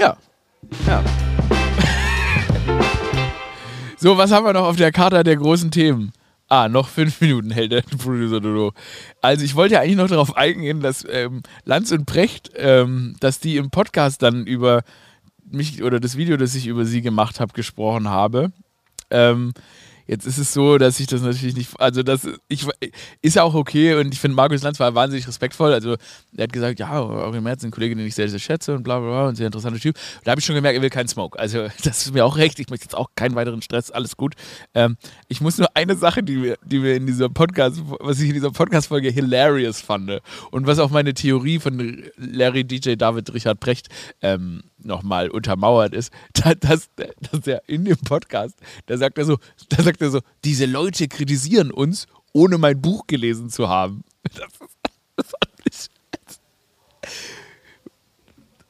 Ja. 0.00 0.16
Ja. 0.86 1.04
so, 3.98 4.16
was 4.16 4.32
haben 4.32 4.46
wir 4.46 4.54
noch 4.54 4.64
auf 4.64 4.76
der 4.76 4.92
Karte 4.92 5.22
der 5.24 5.36
großen 5.36 5.70
Themen? 5.70 6.12
Ah, 6.48 6.70
noch 6.70 6.88
fünf 6.88 7.20
Minuten 7.20 7.50
hält 7.50 7.72
der 7.72 7.82
Producer 7.82 8.40
Dodo. 8.40 8.72
Also 9.20 9.44
ich 9.44 9.54
wollte 9.54 9.74
ja 9.74 9.80
eigentlich 9.80 9.96
noch 9.96 10.08
darauf 10.08 10.34
eingehen, 10.34 10.80
dass 10.80 11.04
ähm, 11.10 11.42
Lanz 11.66 11.92
und 11.92 12.06
Precht, 12.06 12.52
ähm, 12.56 13.14
dass 13.20 13.40
die 13.40 13.58
im 13.58 13.68
Podcast 13.70 14.22
dann 14.22 14.46
über 14.46 14.84
mich 15.50 15.82
oder 15.82 16.00
das 16.00 16.16
Video, 16.16 16.36
das 16.36 16.54
ich 16.54 16.66
über 16.66 16.84
sie 16.84 17.02
gemacht 17.02 17.40
habe, 17.40 17.52
gesprochen 17.52 18.08
habe. 18.08 18.52
Ähm, 19.10 19.52
Jetzt 20.08 20.26
ist 20.26 20.38
es 20.38 20.54
so, 20.54 20.78
dass 20.78 20.98
ich 21.00 21.06
das 21.06 21.20
natürlich 21.20 21.54
nicht, 21.54 21.78
also 21.78 22.02
das 22.02 22.26
ich, 22.48 22.66
ist 23.20 23.36
ja 23.36 23.42
auch 23.42 23.52
okay 23.52 23.94
und 23.94 24.14
ich 24.14 24.18
finde, 24.18 24.36
Markus 24.36 24.62
Lanz 24.62 24.80
war 24.80 24.94
wahnsinnig 24.94 25.28
respektvoll. 25.28 25.74
Also 25.74 25.96
er 26.34 26.44
hat 26.44 26.52
gesagt, 26.52 26.78
ja, 26.80 26.90
Aurel 26.98 27.42
Merz 27.42 27.60
ist 27.60 27.66
ein 27.66 27.70
Kollege, 27.70 27.94
den 27.94 28.06
ich 28.06 28.14
sehr, 28.14 28.26
sehr 28.30 28.38
schätze 28.38 28.74
und 28.74 28.84
bla 28.84 28.98
bla 29.00 29.08
bla 29.10 29.28
und 29.28 29.36
sehr 29.36 29.44
interessanter 29.44 29.78
Typ. 29.78 29.96
Da 30.24 30.30
habe 30.30 30.40
ich 30.40 30.46
schon 30.46 30.54
gemerkt, 30.54 30.76
er 30.76 30.82
will 30.82 30.88
keinen 30.88 31.08
Smoke. 31.08 31.38
Also 31.38 31.68
das 31.84 32.06
ist 32.06 32.14
mir 32.14 32.24
auch 32.24 32.38
recht. 32.38 32.58
Ich 32.58 32.70
möchte 32.70 32.86
jetzt 32.86 32.96
auch 32.96 33.10
keinen 33.16 33.34
weiteren 33.34 33.60
Stress, 33.60 33.90
alles 33.90 34.16
gut. 34.16 34.34
Ähm, 34.74 34.96
ich 35.28 35.42
muss 35.42 35.58
nur 35.58 35.68
eine 35.74 35.94
Sache, 35.94 36.22
die 36.22 36.42
wir, 36.42 36.56
die 36.64 36.82
wir 36.82 36.96
in 36.96 37.06
dieser 37.06 37.28
Podcast, 37.28 37.82
was 38.00 38.18
ich 38.18 38.28
in 38.28 38.34
dieser 38.34 38.50
Podcast-Folge 38.50 39.10
hilarious 39.10 39.82
fand 39.82 40.22
und 40.50 40.66
was 40.66 40.78
auch 40.78 40.90
meine 40.90 41.12
Theorie 41.12 41.58
von 41.58 42.02
Larry 42.16 42.64
DJ 42.64 42.94
David 42.94 43.34
Richard 43.34 43.60
Brecht 43.60 43.88
ähm, 44.22 44.62
nochmal 44.78 45.28
untermauert 45.28 45.94
ist, 45.94 46.12
dass, 46.32 46.88
dass 46.96 47.46
er 47.46 47.62
in 47.66 47.84
dem 47.84 47.98
Podcast, 47.98 48.58
da 48.86 48.96
sagt 48.96 49.18
er 49.18 49.24
so, 49.24 49.38
da 49.68 49.82
sagt 49.82 49.97
er 50.00 50.10
so, 50.10 50.20
diese 50.44 50.66
Leute 50.66 51.08
kritisieren 51.08 51.70
uns, 51.70 52.06
ohne 52.32 52.58
mein 52.58 52.80
Buch 52.80 53.06
gelesen 53.06 53.50
zu 53.50 53.68
haben. 53.68 54.04
Das 55.16 55.26
ist, 55.64 55.90
das 56.12 56.40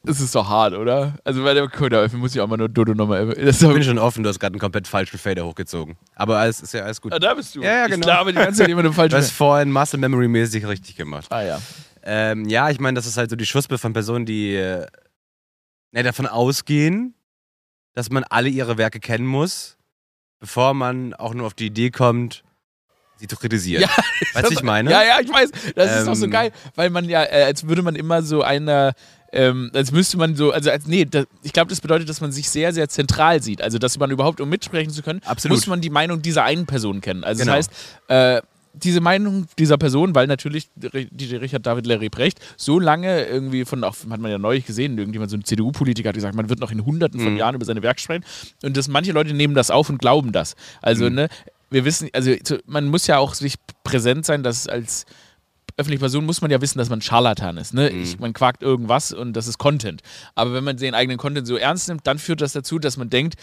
Das 0.03 0.19
ist 0.21 0.33
doch 0.33 0.49
hart, 0.49 0.73
oder? 0.73 1.19
Also 1.23 1.43
bei 1.43 1.53
der 1.53 1.69
muss 2.13 2.33
ich 2.33 2.41
auch 2.41 2.47
mal 2.47 2.57
nur 2.57 2.67
Dodo 2.67 2.95
nochmal. 2.95 3.37
Ich 3.37 3.59
bin 3.59 3.83
schon 3.83 3.99
offen, 3.99 4.23
du 4.23 4.29
hast 4.29 4.39
gerade 4.39 4.53
einen 4.53 4.59
komplett 4.59 4.87
falschen 4.87 5.19
Fader 5.19 5.45
hochgezogen. 5.45 5.97
Aber 6.15 6.39
alles 6.39 6.61
ist 6.61 6.73
ja 6.73 6.81
alles 6.81 6.99
gut. 6.99 7.13
Ah, 7.13 7.19
da 7.19 7.35
bist 7.35 7.55
du. 7.55 7.61
Ja, 7.61 7.73
ja, 7.73 7.87
genau. 7.87 7.97
Ich 7.99 8.01
glaube 8.01 8.31
die 8.31 8.39
ganze 8.39 8.59
Zeit 8.59 8.69
immer 8.69 8.91
falsch. 8.91 9.11
Du 9.11 9.17
hast 9.17 9.31
vorhin 9.31 9.71
Muscle 9.71 9.99
Memory 9.99 10.27
mäßig 10.27 10.65
richtig 10.65 10.95
gemacht. 10.95 11.27
Ah 11.31 11.43
ja. 11.43 11.61
Ähm, 12.01 12.45
ja, 12.49 12.69
ich 12.69 12.79
meine, 12.79 12.95
das 12.95 13.05
ist 13.05 13.17
halt 13.17 13.29
so 13.29 13.35
die 13.35 13.45
Schussbe 13.45 13.77
von 13.77 13.93
Personen, 13.93 14.25
die 14.25 14.55
äh, 14.55 14.87
davon 15.91 16.25
ausgehen, 16.25 17.13
dass 17.93 18.09
man 18.09 18.23
alle 18.23 18.49
ihre 18.49 18.77
Werke 18.77 18.99
kennen 18.99 19.27
muss, 19.27 19.77
bevor 20.39 20.73
man 20.73 21.13
auch 21.13 21.33
nur 21.33 21.47
auf 21.47 21.53
die 21.53 21.67
Idee 21.67 21.91
kommt, 21.91 22.43
sie 23.17 23.27
zu 23.27 23.35
kritisieren. 23.35 23.81
Ja, 23.83 23.89
weißt 24.33 24.49
du, 24.49 24.53
ich 24.53 24.63
meine? 24.63 24.91
Ja, 24.91 25.03
ja, 25.03 25.19
ich 25.21 25.29
weiß. 25.29 25.51
Das 25.75 25.91
ähm, 25.91 26.01
ist 26.03 26.07
auch 26.07 26.15
so 26.15 26.29
geil, 26.29 26.51
weil 26.75 26.89
man 26.89 27.07
ja, 27.09 27.23
äh, 27.23 27.43
als 27.43 27.67
würde 27.67 27.81
man 27.81 27.95
immer 27.95 28.21
so 28.21 28.41
einer 28.41 28.93
ähm, 29.31 29.69
als 29.73 29.91
müsste 29.91 30.17
man 30.17 30.35
so, 30.35 30.51
also 30.51 30.71
als, 30.71 30.87
nee, 30.87 31.05
das, 31.05 31.27
ich 31.43 31.53
glaube, 31.53 31.69
das 31.69 31.81
bedeutet, 31.81 32.09
dass 32.09 32.21
man 32.21 32.31
sich 32.31 32.49
sehr, 32.49 32.73
sehr 32.73 32.89
zentral 32.89 33.43
sieht. 33.43 33.61
Also, 33.61 33.77
dass 33.77 33.99
man 33.99 34.09
überhaupt, 34.09 34.41
um 34.41 34.49
mitsprechen 34.49 34.91
zu 34.91 35.03
können, 35.03 35.21
Absolut. 35.25 35.57
muss 35.57 35.67
man 35.67 35.81
die 35.81 35.89
Meinung 35.89 36.21
dieser 36.21 36.43
einen 36.43 36.65
Person 36.65 37.01
kennen. 37.01 37.23
Also, 37.23 37.43
genau. 37.43 37.55
das 37.55 37.69
heißt, 38.07 38.41
äh, 38.41 38.41
diese 38.73 39.01
Meinung 39.01 39.47
dieser 39.57 39.77
Person, 39.77 40.15
weil 40.15 40.27
natürlich 40.27 40.69
die 40.75 41.35
Richard 41.35 41.65
David 41.65 41.85
Larry 41.85 42.09
Brecht 42.09 42.39
so 42.57 42.79
lange 42.79 43.25
irgendwie 43.25 43.65
von, 43.65 43.83
auch 43.83 43.95
hat 44.09 44.19
man 44.19 44.31
ja 44.31 44.37
neulich 44.37 44.65
gesehen, 44.65 44.97
irgendjemand, 44.97 45.31
so 45.31 45.37
ein 45.37 45.43
CDU-Politiker 45.43 46.09
hat 46.09 46.15
gesagt, 46.15 46.35
man 46.35 46.49
wird 46.49 46.59
noch 46.59 46.71
in 46.71 46.85
hunderten 46.85 47.19
von 47.19 47.33
mhm. 47.33 47.37
Jahren 47.37 47.55
über 47.55 47.65
seine 47.65 47.81
Werke 47.81 48.01
sprechen. 48.01 48.23
Und 48.63 48.77
dass 48.77 48.87
manche 48.87 49.11
Leute 49.11 49.33
nehmen 49.33 49.55
das 49.55 49.71
auf 49.71 49.89
und 49.89 49.99
glauben 49.99 50.31
das. 50.31 50.55
Also, 50.81 51.09
mhm. 51.09 51.15
ne, 51.15 51.29
wir 51.69 51.85
wissen, 51.85 52.09
also 52.13 52.31
man 52.65 52.87
muss 52.87 53.07
ja 53.07 53.17
auch 53.17 53.33
sich 53.33 53.55
präsent 53.83 54.25
sein, 54.25 54.43
dass 54.43 54.67
als 54.67 55.05
öffentliche 55.77 56.01
Person 56.01 56.25
muss 56.25 56.41
man 56.41 56.51
ja 56.51 56.61
wissen, 56.61 56.77
dass 56.77 56.89
man 56.89 57.01
Scharlatan 57.01 57.57
ist. 57.57 57.73
Ne? 57.73 57.89
Mhm. 57.91 58.03
Ich, 58.03 58.19
man 58.19 58.33
quakt 58.33 58.61
irgendwas 58.61 59.13
und 59.13 59.33
das 59.33 59.47
ist 59.47 59.57
Content. 59.57 60.01
Aber 60.35 60.53
wenn 60.53 60.63
man 60.63 60.77
den 60.77 60.93
eigenen 60.93 61.17
Content 61.17 61.47
so 61.47 61.55
ernst 61.55 61.87
nimmt, 61.87 62.05
dann 62.05 62.19
führt 62.19 62.41
das 62.41 62.53
dazu, 62.53 62.79
dass 62.79 62.97
man 62.97 63.09
denkt, 63.09 63.35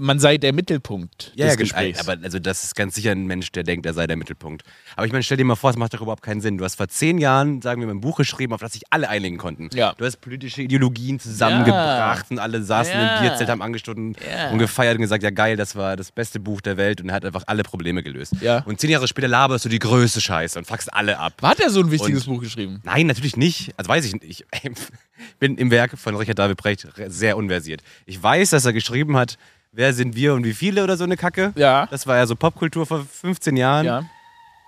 man 0.00 0.18
sei 0.18 0.38
der 0.38 0.52
Mittelpunkt 0.52 1.32
ja, 1.34 1.46
des 1.46 1.54
ja, 1.54 1.60
Gesprächs. 1.60 2.00
Aber 2.00 2.22
also 2.22 2.38
das 2.38 2.64
ist 2.64 2.74
ganz 2.74 2.94
sicher 2.94 3.12
ein 3.12 3.26
Mensch, 3.26 3.52
der 3.52 3.62
denkt, 3.62 3.84
er 3.86 3.92
sei 3.92 4.06
der 4.06 4.16
Mittelpunkt. 4.16 4.62
Aber 4.96 5.06
ich 5.06 5.12
meine, 5.12 5.22
stell 5.22 5.36
dir 5.36 5.44
mal 5.44 5.56
vor, 5.56 5.70
es 5.70 5.76
macht 5.76 5.92
doch 5.94 6.00
überhaupt 6.00 6.22
keinen 6.22 6.40
Sinn. 6.40 6.58
Du 6.58 6.64
hast 6.64 6.76
vor 6.76 6.88
zehn 6.88 7.18
Jahren, 7.18 7.60
sagen 7.60 7.80
wir 7.80 7.86
mal, 7.86 7.94
ein 7.94 8.00
Buch 8.00 8.16
geschrieben, 8.16 8.54
auf 8.54 8.60
das 8.60 8.72
sich 8.72 8.82
alle 8.90 9.08
einigen 9.08 9.36
konnten. 9.36 9.68
Ja. 9.74 9.94
Du 9.96 10.04
hast 10.04 10.16
politische 10.16 10.62
Ideologien 10.62 11.20
zusammengebracht 11.20 12.30
und 12.30 12.38
alle 12.38 12.62
saßen 12.62 12.94
im 12.94 13.22
Bierzelt, 13.22 13.48
haben 13.50 13.62
angestoßen 13.62 14.16
und 14.52 14.58
gefeiert 14.58 14.96
und 14.96 15.02
gesagt, 15.02 15.22
ja 15.22 15.30
geil, 15.30 15.56
das 15.56 15.76
war 15.76 15.96
das 15.96 16.12
beste 16.12 16.40
Buch 16.40 16.60
der 16.60 16.76
Welt 16.76 17.00
und 17.00 17.10
er 17.10 17.16
hat 17.16 17.24
einfach 17.24 17.44
alle 17.46 17.62
Probleme 17.62 18.02
gelöst. 18.02 18.34
Ja. 18.40 18.62
Und 18.64 18.80
zehn 18.80 18.90
Jahre 18.90 19.06
später 19.06 19.28
laberst 19.28 19.64
du 19.66 19.68
die 19.68 19.78
größte 19.78 20.20
Scheiße 20.20 20.58
und 20.58 20.64
fuckst 20.64 20.92
alle 20.92 21.18
ab. 21.18 21.34
Hat 21.42 21.60
er 21.60 21.70
so 21.70 21.80
ein 21.80 21.90
wichtiges 21.90 22.26
und 22.26 22.34
Buch 22.34 22.42
geschrieben? 22.42 22.80
Nein, 22.84 23.06
natürlich 23.06 23.36
nicht. 23.36 23.72
Also 23.76 23.88
weiß 23.88 24.04
ich 24.06 24.14
nicht. 24.14 24.24
Ich 24.24 24.44
bin 25.38 25.58
im 25.58 25.70
Werk 25.70 25.98
von 25.98 26.16
Richard 26.16 26.38
David 26.38 26.56
Brecht 26.56 26.86
sehr 27.08 27.36
unversiert. 27.36 27.82
Ich 28.06 28.22
weiß, 28.22 28.50
dass 28.50 28.64
er 28.64 28.72
geschrieben 28.72 29.16
hat, 29.16 29.36
Wer 29.72 29.94
sind 29.94 30.16
wir 30.16 30.34
und 30.34 30.44
wie 30.44 30.54
viele 30.54 30.82
oder 30.82 30.96
so 30.96 31.04
eine 31.04 31.16
Kacke. 31.16 31.52
Ja. 31.54 31.86
Das 31.86 32.06
war 32.06 32.16
ja 32.16 32.26
so 32.26 32.34
Popkultur 32.34 32.86
vor 32.86 33.04
15 33.04 33.56
Jahren. 33.56 33.86
Ja. 33.86 34.04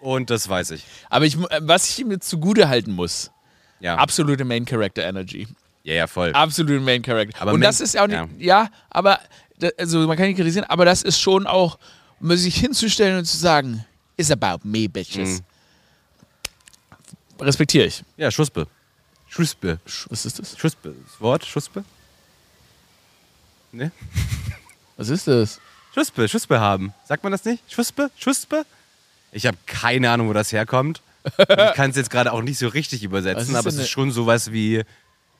Und 0.00 0.30
das 0.30 0.48
weiß 0.48 0.72
ich. 0.72 0.84
Aber 1.10 1.24
ich, 1.24 1.36
was 1.38 1.88
ich 1.88 1.98
ihm 2.00 2.10
jetzt 2.10 2.28
zugute 2.28 2.68
halten 2.68 2.92
muss, 2.92 3.30
ja. 3.80 3.96
absolute 3.96 4.44
Main 4.44 4.64
Character 4.64 5.02
Energy. 5.02 5.48
Ja, 5.84 5.94
ja, 5.94 6.06
voll. 6.06 6.32
Absolute 6.32 6.80
Main 6.80 7.02
Character. 7.02 7.40
Aber 7.40 7.52
und 7.52 7.60
Main, 7.60 7.68
das 7.68 7.80
ist 7.80 7.98
auch 7.98 8.06
nicht, 8.06 8.18
ja, 8.38 8.62
ja 8.62 8.68
aber, 8.90 9.20
also 9.76 10.06
man 10.06 10.16
kann 10.16 10.26
nicht 10.26 10.36
kritisieren, 10.36 10.64
aber 10.68 10.84
das 10.84 11.02
ist 11.02 11.20
schon 11.20 11.46
auch, 11.46 11.78
um 12.20 12.36
sich 12.36 12.56
hinzustellen 12.56 13.18
und 13.18 13.24
zu 13.24 13.36
sagen, 13.36 13.84
is 14.16 14.30
about 14.30 14.60
me, 14.62 14.88
bitches. 14.88 15.40
Mhm. 15.40 15.44
Respektiere 17.40 17.86
ich. 17.86 18.04
Ja, 18.16 18.30
Schuspe. 18.30 18.68
Schuspe. 19.28 19.80
Was 20.10 20.26
ist 20.26 20.38
das? 20.38 20.56
Schuspe. 20.56 20.94
Das 21.04 21.20
Wort, 21.20 21.44
Schuspe? 21.44 21.84
Ne? 23.72 23.90
Was 25.02 25.08
ist 25.08 25.26
das? 25.26 25.60
Schuspe, 25.92 26.28
Schuspe 26.28 26.60
haben. 26.60 26.94
Sagt 27.08 27.24
man 27.24 27.32
das 27.32 27.44
nicht? 27.44 27.60
Schuspe? 27.68 28.12
Schuspe? 28.16 28.64
Ich 29.32 29.46
habe 29.46 29.56
keine 29.66 30.08
Ahnung, 30.12 30.28
wo 30.28 30.32
das 30.32 30.52
herkommt. 30.52 31.02
ich 31.38 31.74
kann 31.74 31.90
es 31.90 31.96
jetzt 31.96 32.08
gerade 32.08 32.32
auch 32.32 32.40
nicht 32.40 32.56
so 32.56 32.68
richtig 32.68 33.02
übersetzen, 33.02 33.56
aber 33.56 33.68
es 33.68 33.74
ist 33.74 33.88
schon 33.88 34.12
sowas 34.12 34.52
wie, 34.52 34.82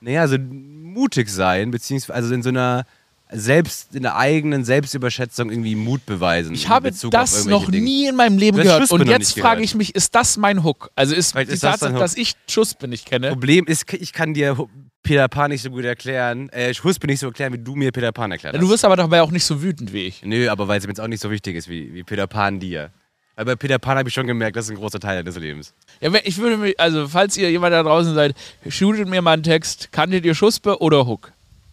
naja, 0.00 0.26
so 0.26 0.36
mutig 0.38 1.28
sein, 1.28 1.70
beziehungsweise 1.70 2.12
also 2.12 2.34
in 2.34 2.42
so 2.42 2.48
einer 2.48 2.86
selbst 3.30 3.94
in 3.94 4.02
der 4.02 4.16
eigenen 4.16 4.64
Selbstüberschätzung 4.64 5.48
irgendwie 5.48 5.76
Mut 5.76 6.04
beweisen. 6.06 6.54
Ich 6.54 6.68
habe 6.68 6.90
das 6.90 7.46
noch 7.46 7.70
Dinge. 7.70 7.84
nie 7.84 8.08
in 8.08 8.16
meinem 8.16 8.36
Leben 8.36 8.58
gehört. 8.58 8.90
Und 8.90 9.06
jetzt 9.06 9.38
frage 9.38 9.62
ich 9.62 9.76
mich, 9.76 9.94
ist 9.94 10.16
das 10.16 10.36
mein 10.36 10.64
Hook? 10.64 10.90
Also 10.96 11.14
ist 11.14 11.30
Vielleicht 11.30 11.50
die 11.50 11.54
ist 11.54 11.60
Tatsache, 11.60 11.92
das 11.92 12.00
dass 12.00 12.16
ich 12.16 12.34
Schuspe 12.48 12.88
nicht 12.88 13.06
kenne. 13.06 13.28
Problem 13.28 13.66
ist, 13.66 13.92
ich 13.92 14.12
kann 14.12 14.34
dir 14.34 14.56
Peter 15.02 15.28
Pan 15.28 15.50
nicht 15.50 15.62
so 15.62 15.70
gut 15.70 15.84
erklären, 15.84 16.48
äh, 16.50 16.72
Huspe 16.74 17.06
nicht 17.06 17.20
so 17.20 17.26
erklären, 17.26 17.52
wie 17.52 17.58
du 17.58 17.74
mir 17.74 17.90
Peter 17.90 18.12
Pan 18.12 18.30
erklärt 18.30 18.54
hast. 18.54 18.62
Du 18.62 18.68
wirst 18.68 18.84
aber 18.84 18.96
dabei 18.96 19.22
auch 19.22 19.30
nicht 19.30 19.44
so 19.44 19.62
wütend 19.62 19.92
wie 19.92 20.06
ich. 20.06 20.22
Nö, 20.22 20.48
aber 20.48 20.68
weil 20.68 20.78
es 20.78 20.84
mir 20.84 20.90
jetzt 20.90 21.00
auch 21.00 21.08
nicht 21.08 21.20
so 21.20 21.30
wichtig 21.30 21.56
ist 21.56 21.68
wie, 21.68 21.92
wie 21.92 22.02
Peter 22.04 22.26
Pan 22.26 22.60
dir. 22.60 22.90
Aber 23.34 23.56
Peter 23.56 23.78
Pan 23.78 23.98
habe 23.98 24.08
ich 24.08 24.14
schon 24.14 24.26
gemerkt, 24.26 24.56
das 24.56 24.66
ist 24.66 24.70
ein 24.70 24.76
großer 24.76 25.00
Teil 25.00 25.16
deines 25.16 25.36
Lebens. 25.36 25.74
Ja, 26.00 26.10
ich 26.22 26.38
würde 26.38 26.58
mich, 26.58 26.78
also 26.78 27.08
falls 27.08 27.36
ihr 27.36 27.50
jemand 27.50 27.72
da 27.72 27.82
draußen 27.82 28.14
seid, 28.14 28.36
shootet 28.68 29.08
mir 29.08 29.22
mal 29.22 29.32
einen 29.32 29.42
Text. 29.42 29.90
Kanntet 29.90 30.24
ihr 30.24 30.34
Schuspe 30.34 30.80
oder 30.80 31.06
Hook? 31.06 31.32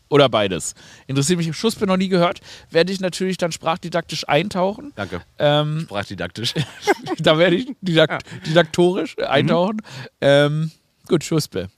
Oder 0.09 0.27
beides. 0.27 0.73
Interessiert 1.05 1.37
mich, 1.37 1.55
Schuspe 1.55 1.85
noch 1.85 1.97
nie 1.97 2.07
gehört. 2.07 2.39
Werde 2.71 2.91
ich 2.91 2.99
natürlich 2.99 3.37
dann 3.37 3.51
sprachdidaktisch 3.51 4.27
eintauchen. 4.27 4.91
Danke. 4.95 5.21
Ähm, 5.37 5.81
sprachdidaktisch. 5.81 6.55
da 7.19 7.37
werde 7.37 7.57
ich 7.57 7.67
didakt 7.81 8.25
didaktorisch 8.47 9.17
eintauchen. 9.19 9.75
Mhm. 9.75 9.81
Ähm, 10.21 10.71
gut, 11.07 11.23
Schuspe. 11.23 11.69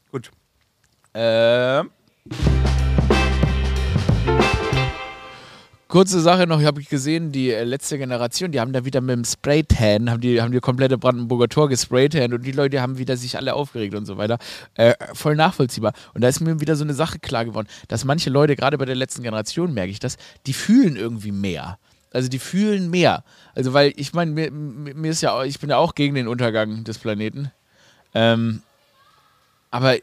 Ähm. 1.14 1.92
Kurze 5.92 6.22
Sache 6.22 6.48
noch, 6.48 6.62
ich 6.62 6.66
habe 6.66 6.82
gesehen, 6.82 7.34
die 7.34 7.52
äh, 7.52 7.66
letzte 7.66 7.98
Generation, 7.98 8.54
die 8.54 8.62
haben 8.62 8.72
da 8.72 8.86
wieder 8.86 9.02
mit 9.02 9.14
dem 9.14 9.26
Spraytan, 9.26 10.10
haben 10.10 10.22
die, 10.22 10.42
haben 10.42 10.54
die 10.54 10.62
komplette 10.62 10.98
Brandenburger 10.98 11.50
Tor 11.50 11.68
gespraytan 11.68 12.34
und 12.34 12.46
die 12.46 12.54
Leute 12.54 12.82
haben 12.82 12.98
wieder 12.98 13.18
sich 13.18 13.36
alle 13.36 13.56
aufgeregt 13.56 13.94
und 13.94 14.06
so 14.06 14.16
weiter. 14.18 14.38
Äh, 14.76 14.94
voll 15.14 15.36
nachvollziehbar. 15.36 15.92
Und 16.14 16.22
da 16.22 16.30
ist 16.30 16.40
mir 16.40 16.62
wieder 16.62 16.78
so 16.78 16.86
eine 16.86 16.94
Sache 16.94 17.20
klar 17.20 17.44
geworden, 17.44 17.68
dass 17.90 18.06
manche 18.06 18.30
Leute, 18.30 18.56
gerade 18.56 18.78
bei 18.78 18.86
der 18.86 18.96
letzten 18.96 19.22
Generation 19.22 19.74
merke 19.74 19.92
ich 19.92 20.00
das, 20.00 20.16
die 20.46 20.54
fühlen 20.54 20.96
irgendwie 20.96 21.34
mehr. 21.34 21.78
Also 22.14 22.30
die 22.30 22.40
fühlen 22.40 22.90
mehr. 22.90 23.26
Also 23.54 23.74
weil 23.74 23.92
ich 23.98 24.14
meine, 24.14 24.32
mir, 24.32 24.50
mir, 24.50 25.12
ist 25.12 25.20
ja, 25.20 25.44
ich 25.44 25.60
bin 25.60 25.70
ja 25.70 25.76
auch 25.76 25.94
gegen 25.94 26.16
den 26.16 26.30
Untergang 26.30 26.86
des 26.86 27.00
Planeten. 27.00 27.52
Ähm, 28.14 28.62
aber 29.72 29.98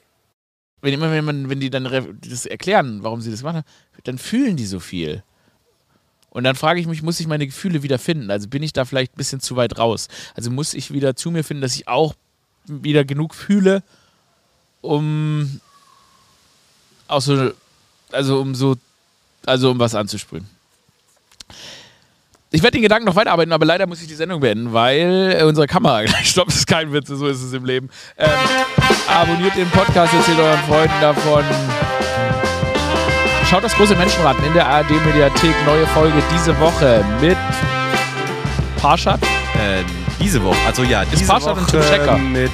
wenn 0.81 0.95
immer, 0.95 1.11
wenn 1.11 1.25
man, 1.25 1.49
wenn 1.49 1.61
die 1.61 1.71
dann 1.71 1.85
das 2.21 2.47
erklären, 2.47 3.03
warum 3.03 3.21
sie 3.21 3.31
das 3.31 3.43
machen, 3.43 3.63
dann 4.05 4.19
fühlen 4.19 4.57
die 4.57 4.67
so 4.67 4.81
viel. 4.81 5.23
Und 6.31 6.45
dann 6.45 6.55
frage 6.55 6.81
ich 6.81 6.87
mich, 6.87 7.03
muss 7.03 7.21
ich 7.21 7.27
meine 7.27 7.47
Gefühle 7.47 7.83
wieder 7.83 7.99
finden? 7.99 8.31
Also 8.31 8.49
bin 8.49 8.63
ich 8.63 8.73
da 8.73 8.85
vielleicht 8.85 9.15
ein 9.15 9.17
bisschen 9.17 9.41
zu 9.41 9.57
weit 9.57 9.79
raus? 9.79 10.09
Also 10.35 10.51
muss 10.51 10.75
ich 10.75 10.93
wieder 10.93 11.17
zu 11.17 11.31
mir 11.31 11.43
finden, 11.43 11.63
dass 11.63 11.75
ich 11.75 11.89
auch 11.89 12.15
wieder 12.67 13.05
genug 13.05 13.35
fühle, 13.35 13.83
um 14.83 15.61
auch 17.09 17.23
so, 17.23 17.53
also 18.13 18.41
um 18.41 18.55
so, 18.55 18.77
also 19.47 19.71
um 19.71 19.79
was 19.79 19.95
anzusprühen. 19.95 20.47
Ich 22.59 22.65
werde 22.65 22.73
den 22.73 22.83
Gedanken 22.83 23.07
noch 23.07 23.15
weiterarbeiten, 23.15 23.53
aber 23.53 23.65
leider 23.65 23.87
muss 23.87 24.03
ich 24.03 24.09
die 24.09 24.17
Sendung 24.17 24.41
beenden, 24.41 24.73
weil 24.73 25.45
unsere 25.47 25.69
Kamera 25.69 26.03
gleich 26.07 26.31
stoppt. 26.31 26.49
Das 26.49 26.57
ist 26.57 26.67
kein 26.67 26.93
Witz, 26.93 27.07
so 27.07 27.29
ist 27.29 27.41
es 27.41 27.53
im 27.53 27.65
Leben. 27.65 27.89
Ähm, 28.17 28.29
abonniert 29.07 29.55
den 29.55 29.71
Podcast, 29.71 30.13
erzählt 30.13 30.41
euren 30.41 30.59
Freunden 30.69 31.01
davon. 31.01 31.45
Schaut 33.49 33.63
das 33.63 33.73
große 33.77 33.95
Menschenraten 33.95 34.45
in 34.45 34.55
der 34.55 34.67
ARD-Mediathek. 34.67 35.55
Neue 35.67 35.87
Folge 35.87 36.21
diese 36.35 36.59
Woche 36.59 37.05
mit 37.21 37.37
Parshad. 38.79 39.23
Äh, 39.23 39.85
diese 40.21 40.43
Woche, 40.43 40.59
also 40.67 40.83
ja, 40.83 41.05
diese 41.05 41.23
ist 41.23 41.29
Parshad 41.29 41.57
und 41.57 41.69
Tim 41.69 41.81
Checker. 41.81 42.19
Mit 42.19 42.51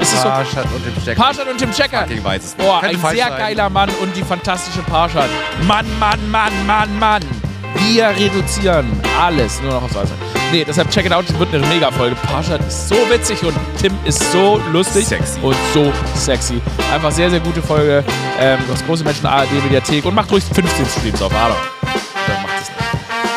ist 0.00 0.14
es 0.14 0.22
so? 0.22 0.28
Parshad 0.28 0.64
und 0.66 0.84
Tim 0.84 1.04
Checker. 1.04 1.20
Parshad 1.20 1.48
und 1.48 1.58
Tim 1.58 1.72
Checker. 1.72 2.06
Ich 2.08 2.22
weiß 2.22 2.44
es 2.44 2.56
nicht. 2.56 2.64
Boah, 2.64 2.84
ein 2.84 2.96
sehr 2.96 3.28
sein. 3.30 3.38
geiler 3.38 3.68
Mann 3.68 3.90
und 4.00 4.14
die 4.14 4.22
fantastische 4.22 4.82
Parshad. 4.82 5.28
Mann, 5.66 5.86
Mann, 5.98 6.30
Mann, 6.30 6.52
Mann, 6.66 6.98
Mann. 7.00 7.49
Wir 7.76 8.08
reduzieren 8.08 8.86
alles 9.18 9.60
nur 9.62 9.72
noch 9.72 9.82
aufs 9.82 9.94
Weiße. 9.94 10.12
Nee, 10.52 10.64
deshalb 10.64 10.90
check 10.90 11.06
it 11.06 11.12
out, 11.12 11.24
es 11.28 11.38
wird 11.38 11.54
eine 11.54 11.66
Mega-Folge. 11.66 12.16
Parshad 12.16 12.60
ist 12.66 12.88
so 12.88 12.96
witzig 13.08 13.42
und 13.44 13.54
Tim 13.80 13.92
ist 14.04 14.20
so 14.32 14.60
lustig 14.72 15.06
sexy. 15.06 15.40
und 15.40 15.56
so 15.72 15.92
sexy. 16.14 16.60
Einfach 16.92 17.12
sehr, 17.12 17.30
sehr 17.30 17.40
gute 17.40 17.62
Folge. 17.62 18.04
Ähm, 18.38 18.58
das 18.68 18.84
große 18.84 19.04
Menschen 19.04 19.26
ARD 19.26 19.52
Mediathek 19.64 20.04
und 20.04 20.14
macht 20.14 20.30
ruhig 20.32 20.44
15 20.44 20.86
Streams 20.86 21.22
auf 21.22 21.34
Ahnung. 21.34 21.56
Dann 22.26 22.42
macht 22.42 22.62
es 22.62 22.68
nicht. 22.68 22.80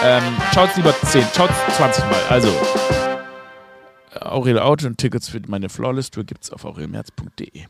Ähm, 0.03 0.23
schaut 0.53 0.75
lieber 0.75 0.93
10, 1.05 1.25
schaut 1.35 1.49
20 1.77 2.03
Mal. 2.05 2.19
Also, 2.29 2.49
Aurel 4.19 4.59
Auto 4.59 4.87
und 4.87 4.97
Tickets 4.97 5.29
für 5.29 5.41
meine 5.47 5.69
Flawless 5.69 6.09
Tour 6.09 6.23
gibt's 6.23 6.51
auf 6.51 6.65
aurelmerz.de. 6.65 7.65